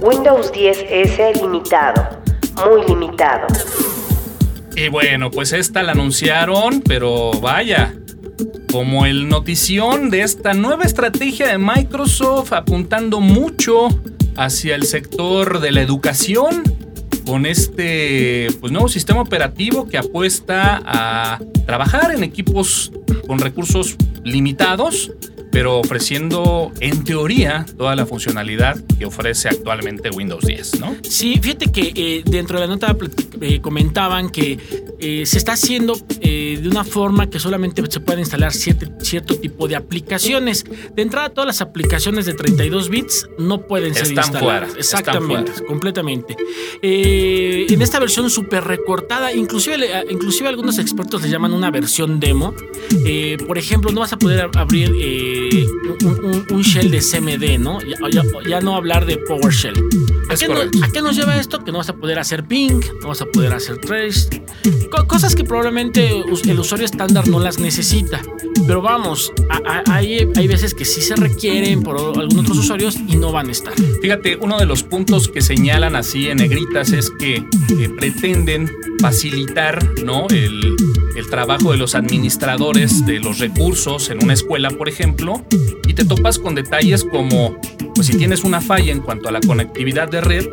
Windows 0.00 0.52
10S 0.52 1.40
limitado. 1.42 2.20
Muy 2.64 2.86
limitado. 2.86 3.46
Y 4.76 4.88
bueno, 4.88 5.30
pues 5.30 5.52
esta 5.52 5.82
la 5.82 5.92
anunciaron, 5.92 6.82
pero 6.82 7.32
vaya, 7.40 7.94
como 8.70 9.06
el 9.06 9.28
notición 9.28 10.08
de 10.10 10.22
esta 10.22 10.54
nueva 10.54 10.84
estrategia 10.84 11.48
de 11.48 11.58
Microsoft 11.58 12.52
apuntando 12.52 13.20
mucho 13.20 13.88
hacia 14.36 14.76
el 14.76 14.84
sector 14.84 15.58
de 15.58 15.72
la 15.72 15.82
educación 15.82 16.62
con 17.26 17.44
este 17.44 18.48
pues, 18.60 18.70
nuevo 18.70 18.88
sistema 18.88 19.20
operativo 19.20 19.88
que 19.88 19.98
apuesta 19.98 20.80
a 20.84 21.40
trabajar 21.66 22.14
en 22.14 22.22
equipos 22.22 22.92
con 23.26 23.40
recursos 23.40 23.96
limitados 24.22 25.10
pero 25.50 25.78
ofreciendo 25.78 26.72
en 26.80 27.04
teoría 27.04 27.64
toda 27.76 27.96
la 27.96 28.06
funcionalidad 28.06 28.76
que 28.98 29.06
ofrece 29.06 29.48
actualmente 29.48 30.10
Windows 30.10 30.44
10, 30.44 30.80
¿no? 30.80 30.96
Sí, 31.02 31.38
fíjate 31.40 31.70
que 31.72 31.92
eh, 31.94 32.22
dentro 32.24 32.60
de 32.60 32.66
la 32.66 32.72
nota 32.72 32.96
eh, 33.40 33.60
comentaban 33.60 34.30
que 34.30 34.58
eh, 34.98 35.24
se 35.26 35.38
está 35.38 35.52
haciendo 35.52 35.96
de 36.20 36.68
una 36.68 36.84
forma 36.84 37.28
que 37.30 37.38
solamente 37.38 37.82
se 37.88 38.00
puede 38.00 38.20
instalar 38.20 38.52
cierto 38.52 39.36
tipo 39.36 39.68
de 39.68 39.76
aplicaciones. 39.76 40.64
De 40.94 41.02
entrada, 41.02 41.30
todas 41.30 41.46
las 41.46 41.60
aplicaciones 41.60 42.26
de 42.26 42.34
32 42.34 42.88
bits 42.88 43.28
no 43.38 43.62
pueden 43.62 43.94
ser 43.94 44.04
Están 44.08 44.24
instaladas. 44.24 44.68
fuera, 44.68 44.78
Exactamente, 44.78 45.50
están 45.50 45.54
fuera. 45.54 45.66
completamente. 45.68 46.36
en 46.82 47.82
esta 47.82 47.98
versión 47.98 48.28
súper 48.30 48.64
recortada, 48.64 49.32
inclusive, 49.32 49.88
inclusive 50.10 50.48
algunos 50.48 50.78
expertos 50.78 51.22
le 51.22 51.30
llaman 51.30 51.52
una 51.52 51.70
versión 51.70 52.20
demo. 52.20 52.54
por 53.46 53.58
ejemplo, 53.58 53.92
no 53.92 54.00
vas 54.00 54.12
a 54.12 54.18
poder 54.18 54.50
abrir 54.54 54.90
un, 56.04 56.24
un, 56.24 56.46
un, 56.50 56.62
shell 56.62 56.90
de 56.90 57.00
CMD, 57.00 57.58
¿no? 57.58 57.80
Ya, 57.82 57.96
ya, 58.10 58.22
ya, 58.46 58.60
no 58.60 58.76
hablar 58.76 59.06
de 59.06 59.18
PowerShell. 59.18 59.74
¿A 60.30 60.34
qué, 60.34 60.48
no, 60.48 60.60
¿A 60.60 60.90
qué, 60.92 61.00
nos 61.00 61.16
lleva 61.16 61.38
esto? 61.38 61.64
Que 61.64 61.72
no 61.72 61.78
vas 61.78 61.88
a 61.88 61.96
poder 61.96 62.18
hacer 62.18 62.44
ping, 62.46 62.80
no 63.00 63.08
vas 63.08 63.22
a 63.22 63.26
poder 63.26 63.52
hacer 63.52 63.78
trace. 63.78 64.42
Co 64.90 65.06
cosas 65.06 65.34
que 65.34 65.44
probablemente 65.44 66.22
el 66.46 66.58
usuario 66.58 66.84
estándar 66.84 67.28
no 67.28 67.40
las 67.40 67.58
necesita. 67.58 68.20
Pero 68.66 68.82
vamos, 68.82 69.32
a, 69.48 69.56
a, 69.64 69.94
hay, 69.94 70.28
hay 70.34 70.48
veces 70.48 70.74
que 70.74 70.84
sí 70.84 71.00
se 71.00 71.16
requieren 71.16 71.82
por 71.82 71.96
algunos 71.98 72.44
otros 72.44 72.58
usuarios 72.58 72.96
y 72.96 73.16
no 73.16 73.32
van 73.32 73.48
a 73.48 73.52
estar. 73.52 73.72
Fíjate, 74.02 74.36
uno 74.36 74.58
de 74.58 74.66
los 74.66 74.82
puntos 74.82 75.28
que 75.28 75.40
señalan 75.40 75.96
así 75.96 76.28
en 76.28 76.38
negritas 76.38 76.92
es 76.92 77.10
que 77.10 77.36
eh, 77.36 77.88
pretenden 77.96 78.70
facilitar 79.00 80.02
¿no? 80.04 80.26
el, 80.28 80.76
el 81.16 81.30
trabajo 81.30 81.72
de 81.72 81.78
los 81.78 81.94
administradores 81.94 83.06
de 83.06 83.20
los 83.20 83.38
recursos 83.38 84.10
en 84.10 84.22
una 84.22 84.34
escuela, 84.34 84.70
por 84.70 84.88
ejemplo, 84.88 85.27
y 85.86 85.94
te 85.94 86.04
topas 86.04 86.38
con 86.38 86.54
detalles 86.54 87.04
como, 87.04 87.56
pues 87.94 88.06
si 88.06 88.16
tienes 88.16 88.44
una 88.44 88.60
falla 88.60 88.92
en 88.92 89.00
cuanto 89.00 89.28
a 89.28 89.32
la 89.32 89.40
conectividad 89.40 90.08
de 90.08 90.20
red, 90.20 90.46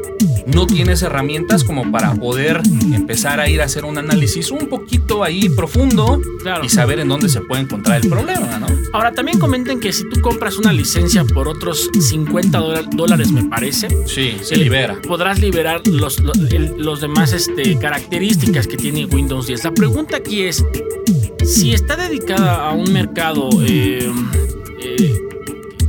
no 0.48 0.68
tienes 0.68 1.02
herramientas 1.02 1.64
como 1.64 1.92
para 1.92 2.14
poder 2.16 2.62
empezar 2.94 3.40
a 3.40 3.50
ir 3.50 3.62
a 3.62 3.66
hacer 3.66 3.84
un 3.86 3.98
análisis 3.98 4.52
un 4.52 4.68
poquito 4.68 5.24
ahí 5.24 5.50
profundo 5.50 6.22
Claro. 6.44 6.64
y 6.64 6.70
saber 6.70 7.00
en 7.00 7.08
dónde 7.08 7.30
se 7.30 7.42
puede 7.42 7.64
encontrar 7.64 8.02
el 8.04 8.10
problema, 8.10 8.60
¿no? 8.60 8.68
Ahora, 8.94 9.12
también 9.12 9.40
comenten 9.40 9.80
que 9.80 9.92
si 9.92 10.08
tú 10.10 10.22
compras 10.22 10.58
una 10.58 10.72
licencia 10.72 11.24
por 11.26 11.48
otros 11.48 11.90
50 12.00 12.60
dola- 12.60 12.84
dólares, 12.96 13.32
me 13.32 13.44
parece, 13.46 13.88
Sí, 14.06 14.38
se 14.44 14.54
eh, 14.56 14.58
libera. 14.58 14.96
Podrás 15.08 15.40
liberar 15.40 15.82
los, 15.88 16.20
los, 16.78 17.02
demás 17.02 17.34
este, 17.34 17.78
características 17.80 18.68
que 18.68 18.78
tiene 18.78 19.06
Windows 19.06 19.48
10. 19.48 19.64
La 19.64 19.74
pregunta 19.74 20.18
aquí 20.18 20.44
es, 20.44 20.64
si 21.44 21.74
está 21.74 21.96
dedicada 21.96 22.68
a 22.70 22.72
un 22.74 22.94
mercado 22.94 23.50
eh, 23.68 24.10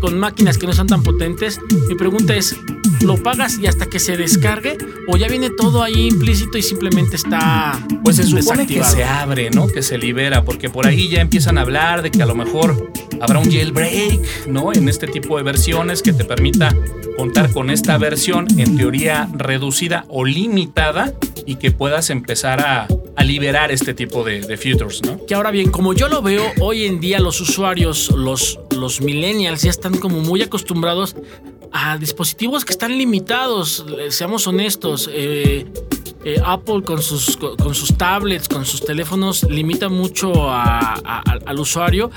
con 0.07 0.21
máquinas 0.21 0.57
que 0.57 0.69
no 0.69 0.73
son 0.73 0.87
tan 0.87 1.03
potentes, 1.03 1.59
mi 1.89 1.97
pregunta 1.97 2.37
es, 2.37 2.55
¿lo 3.01 3.21
pagas 3.21 3.59
y 3.59 3.67
hasta 3.67 3.87
que 3.87 3.99
se 3.99 4.17
descargue? 4.17 4.79
¿O 5.09 5.17
ya 5.17 5.27
viene 5.27 5.51
todo 5.51 5.83
ahí 5.83 6.07
implícito 6.07 6.59
y 6.59 6.63
simplemente 6.63 7.17
está 7.17 7.85
Pues 8.05 8.15
se 8.15 8.23
supone 8.23 8.69
que 8.69 8.85
se 8.85 9.03
abre, 9.03 9.51
¿no? 9.51 9.67
Que 9.67 9.83
se 9.83 9.99
libera, 9.99 10.45
porque 10.45 10.71
por 10.71 10.87
ahí 10.87 11.09
ya 11.09 11.21
empiezan 11.21 11.59
a 11.59 11.63
hablar 11.63 12.03
de 12.03 12.13
que 12.13 12.23
a 12.23 12.27
lo 12.27 12.37
mejor 12.37 12.93
habrá 13.21 13.39
un 13.39 13.51
jailbreak, 13.51 14.47
¿no? 14.47 14.73
En 14.73 14.89
este 14.89 15.07
tipo 15.07 15.37
de 15.37 15.43
versiones 15.43 16.03
que 16.03 16.13
te 16.13 16.25
permita 16.25 16.75
contar 17.17 17.51
con 17.53 17.71
esta 17.71 17.97
versión 17.99 18.47
en 18.59 18.77
teoría 18.77 19.29
reducida 19.33 20.05
o 20.09 20.25
limitada 20.25 21.15
y 21.47 21.57
que 21.57 21.71
puedas 21.71 22.11
empezar 22.11 22.61
a, 22.61 22.89
liberar 23.25 23.73
este 23.73 23.93
tipo 23.93 24.23
de, 24.23 24.41
de 24.41 24.57
features, 24.57 25.03
¿no? 25.03 25.27
Que 25.27 25.35
ahora 25.35 25.51
bien, 25.51 25.73
como 25.73 25.95
yo 25.95 26.09
lo 26.09 26.23
veo, 26.23 26.45
hoy 26.61 26.85
en 26.85 27.01
día 27.01 27.19
los 27.19 27.41
usuarios, 27.41 28.13
los, 28.13 28.61
millennials 29.01 29.63
ya 29.63 29.71
están 29.71 29.97
como 29.99 30.21
muy 30.21 30.43
acostumbrados 30.43 31.17
a 31.73 31.99
dispositivos 31.99 32.65
que 32.65 32.73
están 32.73 32.97
limitados, 32.97 33.85
eh, 33.99 34.13
seamos 34.13 34.47
honestos. 34.47 35.11
eh, 35.13 35.67
eh, 36.27 36.41
Apple 36.45 36.83
con 36.83 37.01
sus, 37.01 37.39
tablets, 37.97 38.49
con 38.49 38.65
sus 38.65 38.85
teléfonos, 38.85 39.45
limita 39.45 39.89
mucho 39.89 40.51
al 40.51 41.61
usuario. 41.61 42.11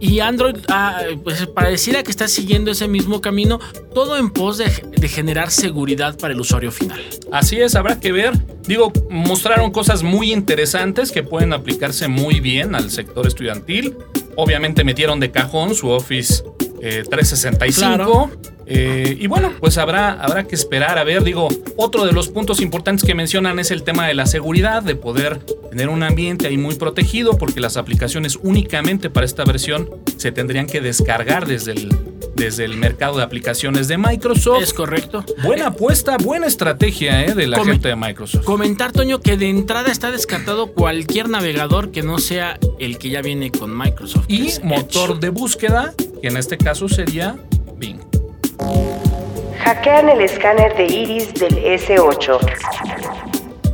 Y 0.00 0.20
Android, 0.20 0.56
ah, 0.68 1.02
pues 1.22 1.46
pareciera 1.46 2.02
que 2.02 2.10
está 2.10 2.28
siguiendo 2.28 2.70
ese 2.70 2.88
mismo 2.88 3.20
camino, 3.20 3.60
todo 3.94 4.16
en 4.16 4.30
pos 4.30 4.58
de, 4.58 4.66
de 4.96 5.08
generar 5.08 5.50
seguridad 5.50 6.18
para 6.18 6.34
el 6.34 6.40
usuario 6.40 6.72
final. 6.72 7.00
Así 7.32 7.60
es, 7.60 7.74
habrá 7.74 8.00
que 8.00 8.12
ver. 8.12 8.32
Digo, 8.66 8.92
mostraron 9.10 9.70
cosas 9.70 10.02
muy 10.02 10.32
interesantes 10.32 11.12
que 11.12 11.22
pueden 11.22 11.52
aplicarse 11.52 12.08
muy 12.08 12.40
bien 12.40 12.74
al 12.74 12.90
sector 12.90 13.26
estudiantil. 13.26 13.96
Obviamente 14.36 14.84
metieron 14.84 15.20
de 15.20 15.30
cajón 15.30 15.74
su 15.74 15.88
Office 15.88 16.42
eh, 16.80 17.02
365. 17.08 17.96
Claro. 17.96 18.30
Eh, 18.66 19.18
y 19.20 19.26
bueno, 19.26 19.52
pues 19.60 19.76
habrá, 19.78 20.12
habrá 20.12 20.44
que 20.44 20.54
esperar 20.54 20.98
a 20.98 21.04
ver. 21.04 21.22
Digo, 21.22 21.48
otro 21.76 22.06
de 22.06 22.12
los 22.12 22.28
puntos 22.28 22.60
importantes 22.60 23.04
que 23.04 23.14
mencionan 23.14 23.58
es 23.58 23.70
el 23.70 23.82
tema 23.82 24.06
de 24.06 24.14
la 24.14 24.26
seguridad, 24.26 24.82
de 24.82 24.96
poder 24.96 25.38
tener 25.70 25.88
un 25.88 26.02
ambiente 26.02 26.46
ahí 26.46 26.56
muy 26.56 26.74
protegido, 26.76 27.36
porque 27.36 27.60
las 27.60 27.76
aplicaciones 27.76 28.38
únicamente 28.42 29.10
para 29.10 29.26
esta 29.26 29.44
versión 29.44 29.90
se 30.16 30.32
tendrían 30.32 30.66
que 30.66 30.80
descargar 30.80 31.46
desde 31.46 31.72
el, 31.72 31.96
desde 32.34 32.64
el 32.64 32.76
mercado 32.76 33.18
de 33.18 33.24
aplicaciones 33.24 33.88
de 33.88 33.98
Microsoft. 33.98 34.62
¿Es 34.62 34.72
correcto? 34.72 35.24
Buena 35.42 35.68
apuesta, 35.68 36.16
buena 36.16 36.46
estrategia 36.46 37.24
eh, 37.24 37.34
de 37.34 37.46
la 37.46 37.62
gente 37.64 37.88
de 37.88 37.96
Microsoft. 37.96 38.44
Comentar, 38.44 38.92
Toño, 38.92 39.20
que 39.20 39.36
de 39.36 39.48
entrada 39.48 39.90
está 39.90 40.10
descartado 40.10 40.72
cualquier 40.72 41.28
navegador 41.28 41.90
que 41.90 42.02
no 42.02 42.18
sea 42.18 42.58
el 42.78 42.98
que 42.98 43.10
ya 43.10 43.20
viene 43.20 43.50
con 43.50 43.76
Microsoft. 43.76 44.24
Y 44.28 44.52
motor 44.62 45.12
Edge. 45.12 45.20
de 45.20 45.28
búsqueda, 45.30 45.94
que 46.24 46.28
en 46.28 46.38
este 46.38 46.56
caso 46.56 46.88
sería 46.88 47.36
Bing. 47.76 48.00
Hackean 49.58 50.08
el 50.08 50.22
escáner 50.22 50.74
de 50.74 50.86
iris 50.86 51.34
del 51.34 51.54
S8. 51.62 52.38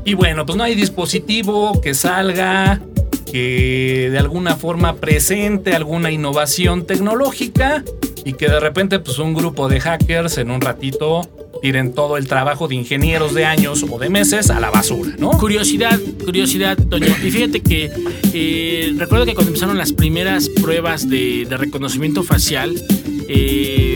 Y 0.04 0.14
bueno, 0.14 0.44
pues 0.44 0.58
no 0.58 0.64
hay 0.64 0.74
dispositivo 0.74 1.80
que 1.80 1.94
salga, 1.94 2.80
que 3.30 4.08
de 4.10 4.18
alguna 4.18 4.56
forma 4.56 4.96
presente 4.96 5.76
alguna 5.76 6.10
innovación 6.10 6.86
tecnológica 6.86 7.84
y 8.24 8.32
que 8.32 8.48
de 8.48 8.58
repente 8.58 8.98
pues 8.98 9.20
un 9.20 9.32
grupo 9.32 9.68
de 9.68 9.78
hackers 9.78 10.36
en 10.38 10.50
un 10.50 10.60
ratito 10.60 11.20
tiren 11.60 11.92
todo 11.92 12.16
el 12.16 12.26
trabajo 12.26 12.68
de 12.68 12.74
ingenieros 12.74 13.34
de 13.34 13.44
años 13.44 13.84
o 13.88 13.98
de 13.98 14.08
meses 14.10 14.50
a 14.50 14.60
la 14.60 14.70
basura, 14.70 15.14
¿no? 15.18 15.30
Curiosidad, 15.32 15.98
curiosidad, 16.24 16.76
Toño. 16.88 17.14
Y 17.22 17.30
fíjate 17.30 17.60
que 17.60 17.90
eh, 18.32 18.92
recuerdo 18.96 19.26
que 19.26 19.34
cuando 19.34 19.50
empezaron 19.50 19.76
las 19.78 19.92
primeras 19.92 20.48
pruebas 20.48 21.08
de, 21.08 21.46
de 21.48 21.56
reconocimiento 21.56 22.22
facial, 22.22 22.74
eh, 23.28 23.89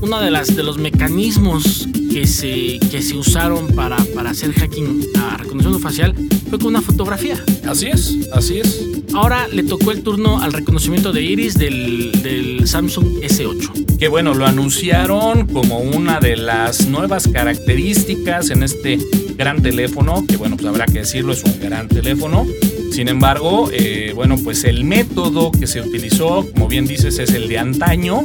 uno 0.00 0.20
de, 0.20 0.30
las, 0.30 0.54
de 0.54 0.62
los 0.62 0.78
mecanismos 0.78 1.88
que 2.10 2.26
se, 2.26 2.78
que 2.90 3.02
se 3.02 3.16
usaron 3.16 3.68
para, 3.68 3.96
para 4.14 4.30
hacer 4.30 4.52
hacking 4.52 5.06
a 5.18 5.36
reconocimiento 5.36 5.78
facial 5.78 6.14
fue 6.48 6.58
con 6.58 6.68
una 6.68 6.80
fotografía. 6.82 7.42
Así 7.66 7.86
es, 7.86 8.16
así 8.32 8.58
es. 8.58 8.84
Ahora 9.14 9.48
le 9.48 9.62
tocó 9.62 9.92
el 9.92 10.02
turno 10.02 10.40
al 10.40 10.52
reconocimiento 10.52 11.12
de 11.12 11.22
iris 11.22 11.54
del, 11.54 12.12
del 12.22 12.68
Samsung 12.68 13.20
S8. 13.22 13.96
que 13.96 14.08
bueno, 14.08 14.34
lo 14.34 14.46
anunciaron 14.46 15.46
como 15.46 15.78
una 15.78 16.20
de 16.20 16.36
las 16.36 16.86
nuevas 16.88 17.28
características 17.28 18.50
en 18.50 18.62
este 18.62 18.98
gran 19.36 19.62
teléfono, 19.62 20.24
que 20.26 20.36
bueno, 20.36 20.56
pues 20.56 20.68
habrá 20.68 20.86
que 20.86 21.00
decirlo, 21.00 21.32
es 21.32 21.44
un 21.44 21.58
gran 21.60 21.88
teléfono. 21.88 22.46
Sin 22.92 23.08
embargo, 23.08 23.68
eh, 23.72 24.12
bueno, 24.14 24.36
pues 24.42 24.64
el 24.64 24.84
método 24.84 25.50
que 25.50 25.66
se 25.66 25.80
utilizó, 25.80 26.46
como 26.52 26.68
bien 26.68 26.86
dices, 26.86 27.18
es 27.18 27.30
el 27.30 27.48
de 27.48 27.58
antaño. 27.58 28.22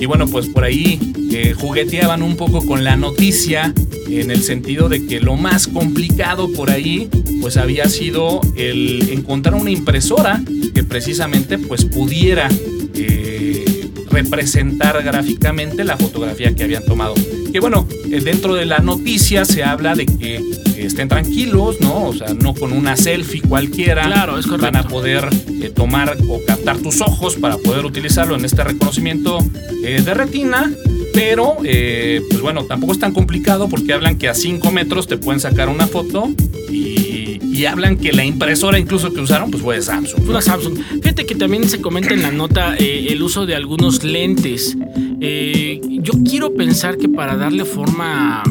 Y 0.00 0.06
bueno, 0.06 0.26
pues 0.26 0.48
por 0.48 0.64
ahí 0.64 0.98
eh, 1.30 1.54
jugueteaban 1.56 2.22
un 2.22 2.36
poco 2.36 2.64
con 2.64 2.82
la 2.82 2.96
noticia 2.96 3.72
en 4.08 4.30
el 4.30 4.42
sentido 4.42 4.88
de 4.88 5.06
que 5.06 5.20
lo 5.20 5.36
más 5.36 5.68
complicado 5.68 6.50
por 6.52 6.70
ahí 6.70 7.08
pues 7.40 7.56
había 7.56 7.88
sido 7.88 8.40
el 8.56 9.10
encontrar 9.10 9.54
una 9.54 9.70
impresora 9.70 10.40
que 10.74 10.82
precisamente 10.82 11.58
pues 11.58 11.84
pudiera 11.84 12.48
eh, 12.94 13.90
representar 14.10 15.02
gráficamente 15.04 15.84
la 15.84 15.96
fotografía 15.96 16.54
que 16.54 16.64
habían 16.64 16.84
tomado. 16.84 17.14
Que 17.52 17.60
bueno, 17.60 17.86
eh, 18.10 18.20
dentro 18.20 18.54
de 18.54 18.64
la 18.66 18.78
noticia 18.78 19.44
se 19.44 19.62
habla 19.62 19.94
de 19.94 20.06
que 20.06 20.42
estén 20.86 21.08
tranquilos, 21.08 21.80
¿no? 21.80 22.06
O 22.08 22.12
sea, 22.12 22.34
no 22.34 22.54
con 22.54 22.72
una 22.72 22.96
selfie 22.96 23.40
cualquiera 23.42 24.02
Claro, 24.02 24.38
es 24.38 24.46
correcto. 24.46 24.72
van 24.72 24.76
a 24.76 24.88
poder 24.88 25.28
eh, 25.62 25.70
tomar 25.70 26.16
o 26.28 26.40
captar 26.46 26.78
tus 26.78 27.00
ojos 27.00 27.36
para 27.36 27.56
poder 27.58 27.84
utilizarlo 27.84 28.34
en 28.36 28.44
este 28.44 28.64
reconocimiento 28.64 29.38
eh, 29.84 30.02
de 30.04 30.14
retina. 30.14 30.70
Pero, 31.12 31.56
eh, 31.64 32.20
pues 32.30 32.40
bueno, 32.40 32.64
tampoco 32.64 32.92
es 32.92 33.00
tan 33.00 33.12
complicado 33.12 33.68
porque 33.68 33.92
hablan 33.92 34.16
que 34.16 34.28
a 34.28 34.34
5 34.34 34.70
metros 34.70 35.08
te 35.08 35.16
pueden 35.16 35.40
sacar 35.40 35.68
una 35.68 35.88
foto 35.88 36.30
y, 36.70 37.40
y 37.42 37.66
hablan 37.66 37.96
que 37.96 38.12
la 38.12 38.24
impresora 38.24 38.78
incluso 38.78 39.12
que 39.12 39.20
usaron 39.20 39.50
pues 39.50 39.62
fue 39.62 39.76
de 39.76 39.82
Samsung. 39.82 40.28
Una 40.28 40.40
Samsung. 40.40 40.78
Fíjate 41.02 41.26
que 41.26 41.34
también 41.34 41.68
se 41.68 41.80
comenta 41.80 42.14
en 42.14 42.22
la 42.22 42.30
nota 42.30 42.76
el 42.76 43.20
uso 43.22 43.44
de 43.44 43.56
algunos 43.56 44.04
lentes. 44.04 44.76
Eh, 45.20 45.80
yo 46.02 46.12
quiero 46.24 46.54
pensar 46.54 46.96
que 46.96 47.08
para 47.08 47.36
darle 47.36 47.64
forma, 47.64 48.42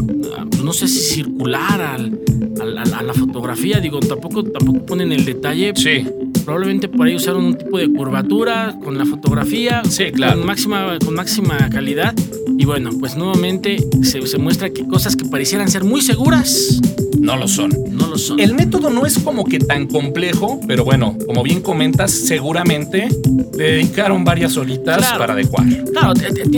pues, 0.51 0.63
no 0.63 0.71
sé 0.73 0.87
si 0.87 0.99
circular 0.99 1.81
al, 1.81 2.19
al- 2.61 2.77
al- 2.77 2.93
a 2.93 3.03
la 3.03 3.13
fotografía, 3.13 3.79
digo, 3.79 3.99
tampoco, 3.99 4.43
tampoco 4.43 4.85
ponen 4.85 5.11
el 5.11 5.25
detalle. 5.25 5.73
Sí, 5.75 6.05
Probablemente 6.45 6.87
por 6.87 7.05
ahí 7.05 7.15
usaron 7.15 7.43
un 7.45 7.55
tipo 7.57 7.77
de 7.77 7.91
curvatura 7.93 8.75
con 8.83 8.97
la 8.97 9.05
fotografía. 9.05 9.83
Sí, 9.87 10.05
claro. 10.11 10.37
Con 10.37 10.47
máxima, 10.47 10.97
con 11.03 11.13
máxima 11.13 11.57
calidad. 11.69 12.15
Y 12.57 12.65
bueno, 12.65 12.89
pues 12.99 13.15
nuevamente 13.15 13.77
se, 14.01 14.25
se 14.25 14.37
muestra 14.39 14.71
que 14.71 14.87
cosas 14.87 15.15
que 15.15 15.25
parecieran 15.25 15.69
ser 15.69 15.83
muy 15.83 16.01
seguras 16.01 16.81
no 17.19 17.35
lo 17.37 17.47
son. 17.47 17.71
no 17.91 18.07
lo 18.07 18.17
son. 18.17 18.39
El 18.39 18.53
método 18.55 18.89
no 18.89 19.05
es 19.05 19.19
como 19.19 19.43
que 19.45 19.59
tan 19.59 19.87
complejo, 19.87 20.59
pero 20.67 20.83
bueno, 20.83 21.15
como 21.25 21.43
bien 21.43 21.61
comentas, 21.61 22.11
seguramente 22.11 23.07
dedicaron 23.53 24.23
varias 24.23 24.57
horitas 24.57 24.97
Claro. 24.97 25.17
para 25.19 25.33
adecuarlo. 25.33 25.83
Claro, 25.91 26.13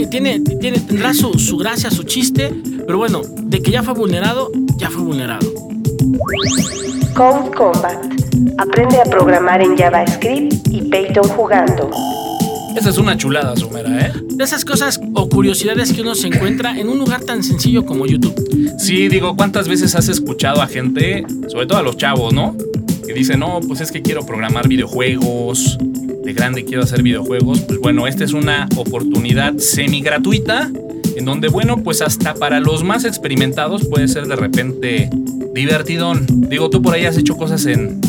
tiene, 0.08 0.40
tiene, 0.40 0.80
tendrá 0.80 1.12
su, 1.14 1.34
su 1.38 1.56
gracia, 1.58 1.90
su 1.90 2.04
chiste, 2.04 2.52
pero 2.86 2.98
bueno, 2.98 3.22
de 3.42 3.60
que 3.60 3.70
ya 3.70 3.82
fue 3.82 3.94
vulnerado, 3.94 4.50
ya 4.78 4.88
fue 4.90 5.02
vulnerado. 5.02 5.46
Code 7.14 7.50
Combat. 7.56 8.04
Aprende 8.58 8.98
a 9.00 9.04
programar 9.04 9.60
en 9.60 9.76
JavaScript 9.76 10.68
y 10.70 10.82
Python 10.82 11.28
jugando. 11.36 11.90
Esa 12.76 12.88
es 12.90 12.98
una 12.98 13.16
chulada, 13.16 13.54
Sumera, 13.56 14.06
¿eh? 14.06 14.12
Esas 14.42 14.64
cosas 14.64 15.00
o 15.14 15.28
curiosidades 15.28 15.92
que 15.92 16.02
uno 16.02 16.16
se 16.16 16.26
encuentra 16.26 16.76
en 16.76 16.88
un 16.88 16.98
lugar 16.98 17.22
tan 17.22 17.44
sencillo 17.44 17.86
como 17.86 18.06
YouTube. 18.06 18.34
Sí, 18.76 19.08
digo, 19.08 19.36
¿cuántas 19.36 19.68
veces 19.68 19.94
has 19.94 20.08
escuchado 20.08 20.60
a 20.60 20.66
gente, 20.66 21.24
sobre 21.48 21.66
todo 21.66 21.78
a 21.78 21.82
los 21.82 21.96
chavos, 21.96 22.34
¿no? 22.34 22.56
Que 23.06 23.14
dicen, 23.14 23.38
no, 23.38 23.60
pues 23.66 23.80
es 23.80 23.92
que 23.92 24.02
quiero 24.02 24.26
programar 24.26 24.66
videojuegos, 24.66 25.78
de 26.24 26.32
grande 26.32 26.64
quiero 26.64 26.82
hacer 26.82 27.04
videojuegos. 27.04 27.60
Pues 27.60 27.78
bueno, 27.78 28.08
esta 28.08 28.24
es 28.24 28.32
una 28.32 28.68
oportunidad 28.76 29.56
semi 29.58 30.00
gratuita, 30.00 30.70
en 31.16 31.24
donde, 31.24 31.48
bueno, 31.48 31.82
pues 31.84 32.02
hasta 32.02 32.34
para 32.34 32.58
los 32.58 32.82
más 32.82 33.04
experimentados 33.04 33.86
puede 33.86 34.08
ser 34.08 34.26
de 34.26 34.34
repente 34.34 35.08
divertidón. 35.54 36.26
Digo, 36.50 36.68
tú 36.68 36.82
por 36.82 36.94
ahí 36.94 37.04
has 37.04 37.16
hecho 37.16 37.36
cosas 37.36 37.64
en, 37.66 38.00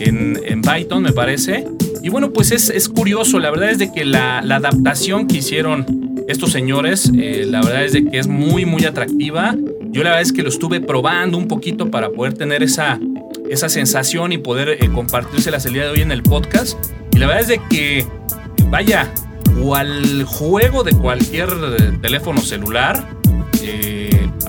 en, 0.00 0.40
en 0.44 0.62
Python, 0.62 1.04
me 1.04 1.12
parece. 1.12 1.64
Y 2.06 2.08
bueno, 2.08 2.30
pues 2.30 2.52
es, 2.52 2.70
es 2.70 2.88
curioso, 2.88 3.40
la 3.40 3.50
verdad 3.50 3.68
es 3.68 3.78
de 3.78 3.90
que 3.90 4.04
la, 4.04 4.40
la 4.40 4.56
adaptación 4.56 5.26
que 5.26 5.38
hicieron 5.38 6.14
estos 6.28 6.52
señores, 6.52 7.10
eh, 7.18 7.44
la 7.44 7.60
verdad 7.60 7.84
es 7.84 7.94
de 7.94 8.04
que 8.04 8.20
es 8.20 8.28
muy, 8.28 8.64
muy 8.64 8.84
atractiva. 8.84 9.56
Yo 9.90 10.04
la 10.04 10.10
verdad 10.10 10.22
es 10.22 10.32
que 10.32 10.44
lo 10.44 10.48
estuve 10.48 10.80
probando 10.80 11.36
un 11.36 11.48
poquito 11.48 11.90
para 11.90 12.10
poder 12.10 12.34
tener 12.34 12.62
esa, 12.62 13.00
esa 13.50 13.68
sensación 13.68 14.30
y 14.30 14.38
poder 14.38 14.68
eh, 14.68 14.88
compartírselas 14.94 15.66
el 15.66 15.72
día 15.72 15.82
de 15.82 15.90
hoy 15.90 16.00
en 16.02 16.12
el 16.12 16.22
podcast. 16.22 16.78
Y 17.10 17.18
la 17.18 17.26
verdad 17.26 17.42
es 17.42 17.48
de 17.48 17.60
que, 17.68 18.06
vaya, 18.70 19.12
cual 19.60 20.22
juego 20.26 20.84
de 20.84 20.92
cualquier 20.92 21.48
eh, 21.48 21.98
teléfono 22.00 22.40
celular, 22.40 23.16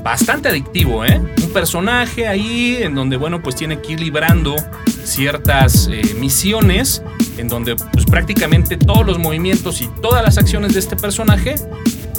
bastante 0.03 0.49
adictivo, 0.49 1.03
¿eh? 1.03 1.19
Un 1.43 1.49
personaje 1.49 2.27
ahí 2.27 2.77
en 2.81 2.93
donde, 2.93 3.17
bueno, 3.17 3.41
pues 3.41 3.55
tiene 3.55 3.81
que 3.81 3.93
ir 3.93 3.99
librando 3.99 4.55
ciertas 5.03 5.89
misiones 6.19 7.01
en 7.37 7.47
donde 7.47 7.75
pues 7.75 8.05
prácticamente 8.05 8.77
todos 8.77 9.05
los 9.05 9.17
movimientos 9.19 9.81
y 9.81 9.87
todas 10.01 10.23
las 10.23 10.37
acciones 10.37 10.73
de 10.73 10.79
este 10.79 10.95
personaje 10.95 11.55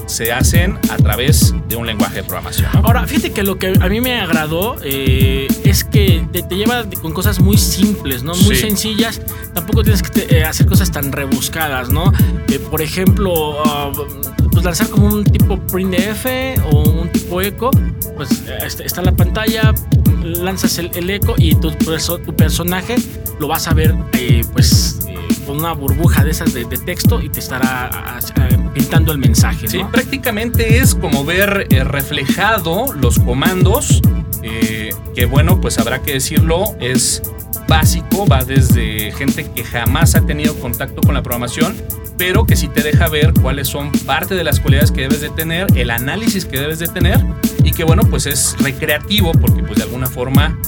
se 0.06 0.32
hacen 0.32 0.78
a 0.88 0.96
través 0.96 1.54
de 1.68 1.76
un 1.76 1.86
lenguaje 1.86 2.16
de 2.16 2.22
programación. 2.22 2.70
¿no? 2.72 2.80
Ahora, 2.80 3.06
fíjate 3.06 3.32
que 3.32 3.42
lo 3.42 3.58
que 3.58 3.74
a 3.78 3.88
mí 3.90 4.00
me 4.00 4.18
agradó 4.18 4.76
eh, 4.82 5.46
es 5.64 5.84
que 5.84 6.26
te, 6.32 6.42
te 6.42 6.54
lleva 6.56 6.84
con 7.02 7.12
cosas 7.12 7.40
muy 7.40 7.58
simples, 7.58 8.22
¿no? 8.22 8.32
Muy 8.34 8.56
Sí. 8.56 8.62
sencillas. 8.62 9.20
Tampoco 9.52 9.82
tienes 9.82 10.02
que 10.02 10.08
te- 10.08 10.38
eh, 10.38 10.44
hacer 10.44 10.64
cosas 10.66 10.90
tan 10.90 11.12
rebuscadas, 11.12 11.90
¿no? 11.90 12.10
Eh, 12.50 12.58
por 12.58 12.80
ejemplo, 12.80 13.62
ah, 13.66 13.92
pues 14.50 14.64
lanzar 14.64 14.88
como 14.88 15.08
un 15.08 15.24
tipo 15.24 15.58
printf 15.66 16.24
o 16.72 16.88
un 16.88 17.10
tipo 17.12 17.42
eco. 17.42 17.70
Pues 18.16 18.30
eh, 18.46 18.66
está, 18.82 19.02
la 19.02 19.12
pantalla, 19.12 19.74
lanzas 20.24 20.78
el, 20.78 20.90
el 20.94 21.10
eco 21.10 21.34
y 21.36 21.54
tu, 21.54 21.70
tu 21.70 22.34
personaje 22.34 22.96
lo 23.40 23.46
vas 23.48 23.68
a 23.68 23.74
ver, 23.74 23.94
eh, 24.14 24.40
pues. 24.54 24.97
Con 25.46 25.58
una 25.58 25.72
burbuja 25.72 26.24
de 26.24 26.30
esas 26.30 26.52
de, 26.52 26.64
de 26.64 26.78
texto 26.78 27.20
y 27.20 27.28
te 27.28 27.40
estará 27.40 27.90
ah, 27.92 28.18
ah, 28.36 28.48
pintando 28.74 29.12
el 29.12 29.18
mensaje, 29.18 29.64
¿no? 29.64 29.70
Sí, 29.70 29.80
prácticamente 29.90 30.78
es 30.78 30.94
como 30.94 31.24
ver 31.24 31.66
eh, 31.70 31.84
reflejado 31.84 32.92
los 32.94 33.18
comandos, 33.18 34.02
eh, 34.42 34.90
que 35.14 35.26
bueno, 35.26 35.60
pues 35.60 35.78
habrá 35.78 36.02
que 36.02 36.14
decirlo, 36.14 36.64
es 36.80 37.22
básico, 37.66 38.26
va 38.26 38.44
desde 38.44 39.12
gente 39.12 39.50
que 39.54 39.64
jamás 39.64 40.14
ha 40.14 40.22
tenido 40.22 40.54
contacto 40.54 41.00
con 41.02 41.14
la 41.14 41.22
programación, 41.22 41.76
pero 42.16 42.46
que 42.46 42.56
sí 42.56 42.68
te 42.68 42.82
deja 42.82 43.08
ver 43.08 43.32
cuáles 43.34 43.68
son 43.68 43.92
parte 44.06 44.34
de 44.34 44.44
las 44.44 44.60
cualidades 44.60 44.90
que 44.90 45.02
debes 45.02 45.20
de 45.20 45.30
tener, 45.30 45.66
el 45.76 45.90
análisis 45.90 46.44
que 46.44 46.58
debes 46.58 46.78
de 46.78 46.88
tener, 46.88 47.24
y 47.62 47.72
que 47.72 47.84
bueno, 47.84 48.02
pues 48.04 48.26
es 48.26 48.56
recreativo, 48.58 49.32
porque 49.32 49.62
pues 49.62 49.76
de 49.76 49.84
alguna 49.84 50.06
forma 50.06 50.58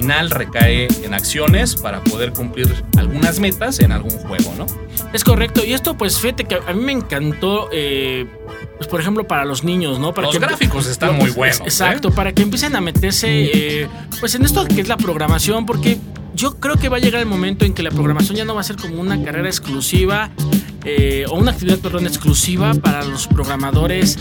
final 0.00 0.30
recae 0.30 0.86
en 1.02 1.12
acciones 1.14 1.74
para 1.74 2.02
poder 2.04 2.32
cumplir 2.32 2.72
algunas 2.96 3.40
metas 3.40 3.80
en 3.80 3.90
algún 3.92 4.12
juego, 4.18 4.54
¿no? 4.56 4.66
Es 5.12 5.24
correcto. 5.24 5.64
Y 5.64 5.72
esto, 5.72 5.96
pues 5.96 6.18
fíjate 6.20 6.44
que 6.44 6.56
a 6.66 6.72
mí 6.72 6.82
me 6.82 6.92
encantó, 6.92 7.68
eh, 7.72 8.26
pues 8.76 8.88
por 8.88 9.00
ejemplo, 9.00 9.26
para 9.26 9.44
los 9.44 9.64
niños, 9.64 9.98
¿no? 9.98 10.14
Para 10.14 10.28
Los 10.28 10.36
que- 10.36 10.40
gráficos 10.46 10.86
están 10.86 11.16
muy 11.16 11.30
buenos. 11.30 11.60
¿eh? 11.60 11.64
Exacto, 11.64 12.10
para 12.12 12.32
que 12.32 12.42
empiecen 12.42 12.76
a 12.76 12.80
meterse, 12.80 13.26
eh, 13.28 13.88
pues 14.20 14.34
en 14.36 14.44
esto 14.44 14.64
que 14.66 14.80
es 14.80 14.88
la 14.88 14.96
programación, 14.96 15.66
porque 15.66 15.98
yo 16.34 16.60
creo 16.60 16.76
que 16.76 16.88
va 16.88 16.98
a 16.98 17.00
llegar 17.00 17.20
el 17.20 17.26
momento 17.26 17.64
en 17.64 17.74
que 17.74 17.82
la 17.82 17.90
programación 17.90 18.36
ya 18.36 18.44
no 18.44 18.54
va 18.54 18.60
a 18.60 18.64
ser 18.64 18.76
como 18.76 19.00
una 19.00 19.20
carrera 19.24 19.48
exclusiva 19.48 20.30
eh, 20.84 21.24
o 21.28 21.34
una 21.36 21.50
actividad, 21.50 21.78
perdón, 21.78 22.06
exclusiva 22.06 22.72
para 22.74 23.02
los 23.04 23.26
programadores. 23.26 24.18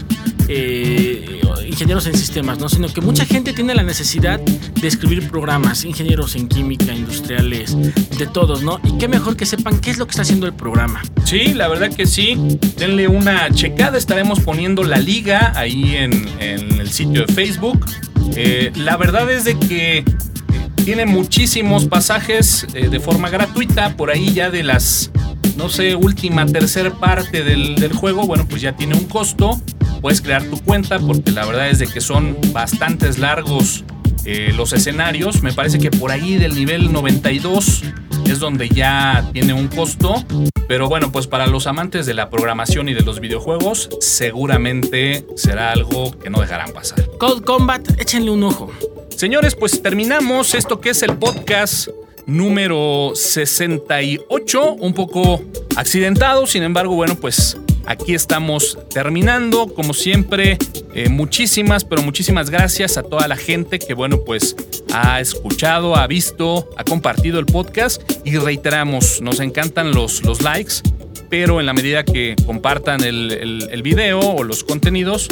Eh, 0.50 1.42
ingenieros 1.68 2.08
en 2.08 2.18
sistemas, 2.18 2.60
¿no? 2.60 2.70
Sino 2.70 2.88
que 2.88 3.02
mucha 3.02 3.26
gente 3.26 3.54
tiene 3.54 3.76
la 3.76 3.84
necesidad 3.84 4.40
de 4.40 4.88
escribir 4.88 5.30
programas, 5.30 5.84
ingenieros 5.84 6.36
en 6.36 6.48
química, 6.48 6.94
industriales, 6.94 7.76
de 8.18 8.28
todos, 8.28 8.64
¿no? 8.64 8.80
Y 8.84 8.98
qué 8.98 9.08
mejor 9.08 9.36
que 9.36 9.46
sepan 9.46 9.80
qué 9.80 9.92
es 9.92 9.98
lo 9.98 10.06
que 10.06 10.12
está 10.12 10.22
haciendo 10.22 10.48
el 10.48 10.54
programa. 10.54 11.02
Sí, 11.26 11.54
la 11.54 11.68
verdad 11.68 11.94
que 11.94 12.06
sí. 12.08 12.38
Denle 12.78 13.08
una 13.08 13.50
checada. 13.52 13.98
Estaremos 13.98 14.40
poniendo 14.40 14.84
la 14.84 14.98
liga 14.98 15.52
ahí 15.56 15.96
en, 15.96 16.28
el 16.40 16.90
sitio 16.90 17.26
de 17.26 17.34
Facebook. 17.34 17.86
Eh, 18.36 18.72
la 18.76 18.96
verdad 18.98 19.30
es 19.30 19.44
de 19.44 19.58
que 19.60 19.98
eh, 20.00 20.06
tiene 20.84 21.06
muchísimos 21.06 21.86
pasajes 21.86 22.66
de 22.72 23.00
forma 23.00 23.30
gratuita. 23.30 23.98
Por 23.98 24.12
ahí 24.12 24.34
ya 24.34 24.50
de 24.50 24.64
las, 24.64 25.12
no 25.58 25.68
sé, 25.68 25.96
última, 25.96 26.46
tercera 26.46 26.92
parte 26.92 27.44
del 27.44 27.92
juego, 27.94 28.26
bueno, 28.26 28.46
pues 28.48 28.62
ya 28.62 28.74
tiene 28.74 28.96
un 28.96 29.06
costo. 29.06 29.62
Puedes 30.02 30.22
crear 30.22 30.44
tu 30.44 30.58
cuenta 30.62 31.00
porque 31.00 31.32
la 31.32 31.46
verdad 31.46 31.70
es 31.70 31.80
de 31.80 31.88
que 31.88 32.02
son 32.02 32.38
bastantes 32.54 33.18
largos 33.18 33.84
eh, 34.26 34.52
los 34.56 34.74
escenarios. 34.74 35.42
Me 35.42 35.54
parece 35.54 35.80
que 35.80 35.90
por 35.90 36.12
ahí 36.12 36.36
del 36.36 36.56
nivel 36.56 36.92
92 36.92 37.84
es 38.26 38.40
donde 38.40 38.70
ya 38.70 39.30
tiene 39.34 39.54
un 39.54 39.68
costo. 39.68 40.24
Pero 40.68 40.90
bueno, 40.90 41.12
pues 41.14 41.28
para 41.28 41.48
los 41.48 41.66
amantes 41.66 42.06
de 42.06 42.14
la 42.14 42.30
programación 42.30 42.90
y 42.90 42.94
de 42.94 43.02
los 43.02 43.22
videojuegos, 43.22 43.90
seguramente 44.02 45.26
será 45.38 45.72
algo 45.72 46.12
que 46.20 46.30
no 46.30 46.42
dejarán 46.42 46.74
pasar. 46.74 47.08
Code 47.18 47.42
Combat, 47.44 47.88
échenle 48.02 48.32
un 48.32 48.44
ojo. 48.44 48.70
Señores, 49.16 49.56
pues 49.56 49.82
terminamos 49.82 50.54
esto 50.54 50.82
que 50.82 50.90
es 50.90 51.02
el 51.04 51.18
podcast 51.18 51.88
número 52.26 53.14
68, 53.16 54.74
un 54.74 54.94
poco 54.94 55.42
accidentado, 55.78 56.46
sin 56.46 56.64
embargo, 56.64 56.96
bueno, 56.96 57.16
pues 57.16 57.58
aquí 57.88 58.14
estamos 58.14 58.78
terminando, 58.94 59.68
como 59.74 59.94
siempre, 59.94 60.58
eh, 60.94 61.10
muchísimas, 61.10 61.84
pero 61.86 62.02
muchísimas 62.04 62.50
gracias 62.50 62.98
a 62.98 63.04
toda 63.04 63.28
la 63.28 63.36
gente 63.38 63.80
que, 63.80 63.94
bueno, 63.94 64.20
pues 64.26 64.56
ha 64.94 65.20
escuchado, 65.20 65.96
ha 65.96 66.06
visto, 66.08 66.70
ha 66.78 66.84
compartido 66.84 67.40
el 67.40 67.46
podcast 67.46 68.02
y 68.26 68.38
reiteramos, 68.38 69.22
nos 69.22 69.40
encantan 69.40 69.92
los, 69.94 70.24
los 70.24 70.42
likes, 70.42 70.76
pero 71.30 71.60
en 71.60 71.66
la 71.66 71.74
medida 71.74 72.04
que 72.04 72.36
compartan 72.46 73.04
el, 73.04 73.32
el- 73.32 73.70
el 73.72 73.82
video 73.82 74.20
o 74.20 74.44
los 74.44 74.64
contenidos, 74.64 75.28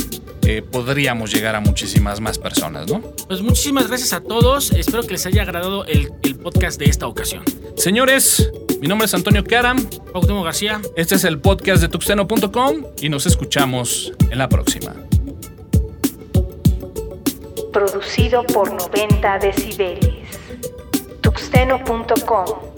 eh, 0.48 0.62
podríamos 0.62 1.34
llegar 1.34 1.56
a 1.56 1.60
muchísimas 1.60 2.20
más 2.20 2.38
personas, 2.38 2.88
¿no? 2.88 3.02
Pues 3.28 3.42
muchísimas 3.42 3.88
gracias 3.88 4.14
a 4.14 4.22
todos. 4.22 4.72
Espero 4.74 5.02
que 5.04 5.14
les 5.14 5.26
haya 5.26 5.42
agradado 5.42 5.86
el, 5.86 6.12
el 6.22 6.36
podcast 6.36 6.78
de 6.80 6.86
esta 6.86 7.08
ocasión. 7.08 7.44
Señores, 7.78 8.52
mi 8.80 8.88
nombre 8.88 9.06
es 9.06 9.14
Antonio 9.14 9.44
Karam. 9.44 9.78
Cuauhtémoc 10.12 10.46
García. 10.46 10.82
Este 10.96 11.16
es 11.16 11.24
el 11.24 11.40
podcast 11.40 11.82
de 11.82 11.90
tuxteno.com 11.90 12.84
y 13.02 13.10
nos 13.10 13.26
escuchamos 13.26 14.14
en 14.30 14.38
la 14.38 14.50
próxima. 14.50 14.94
Producido 17.72 18.44
por 18.44 18.72
90 18.72 19.40
decibeles. 19.40 20.16
Tuxteno.com 21.22 22.75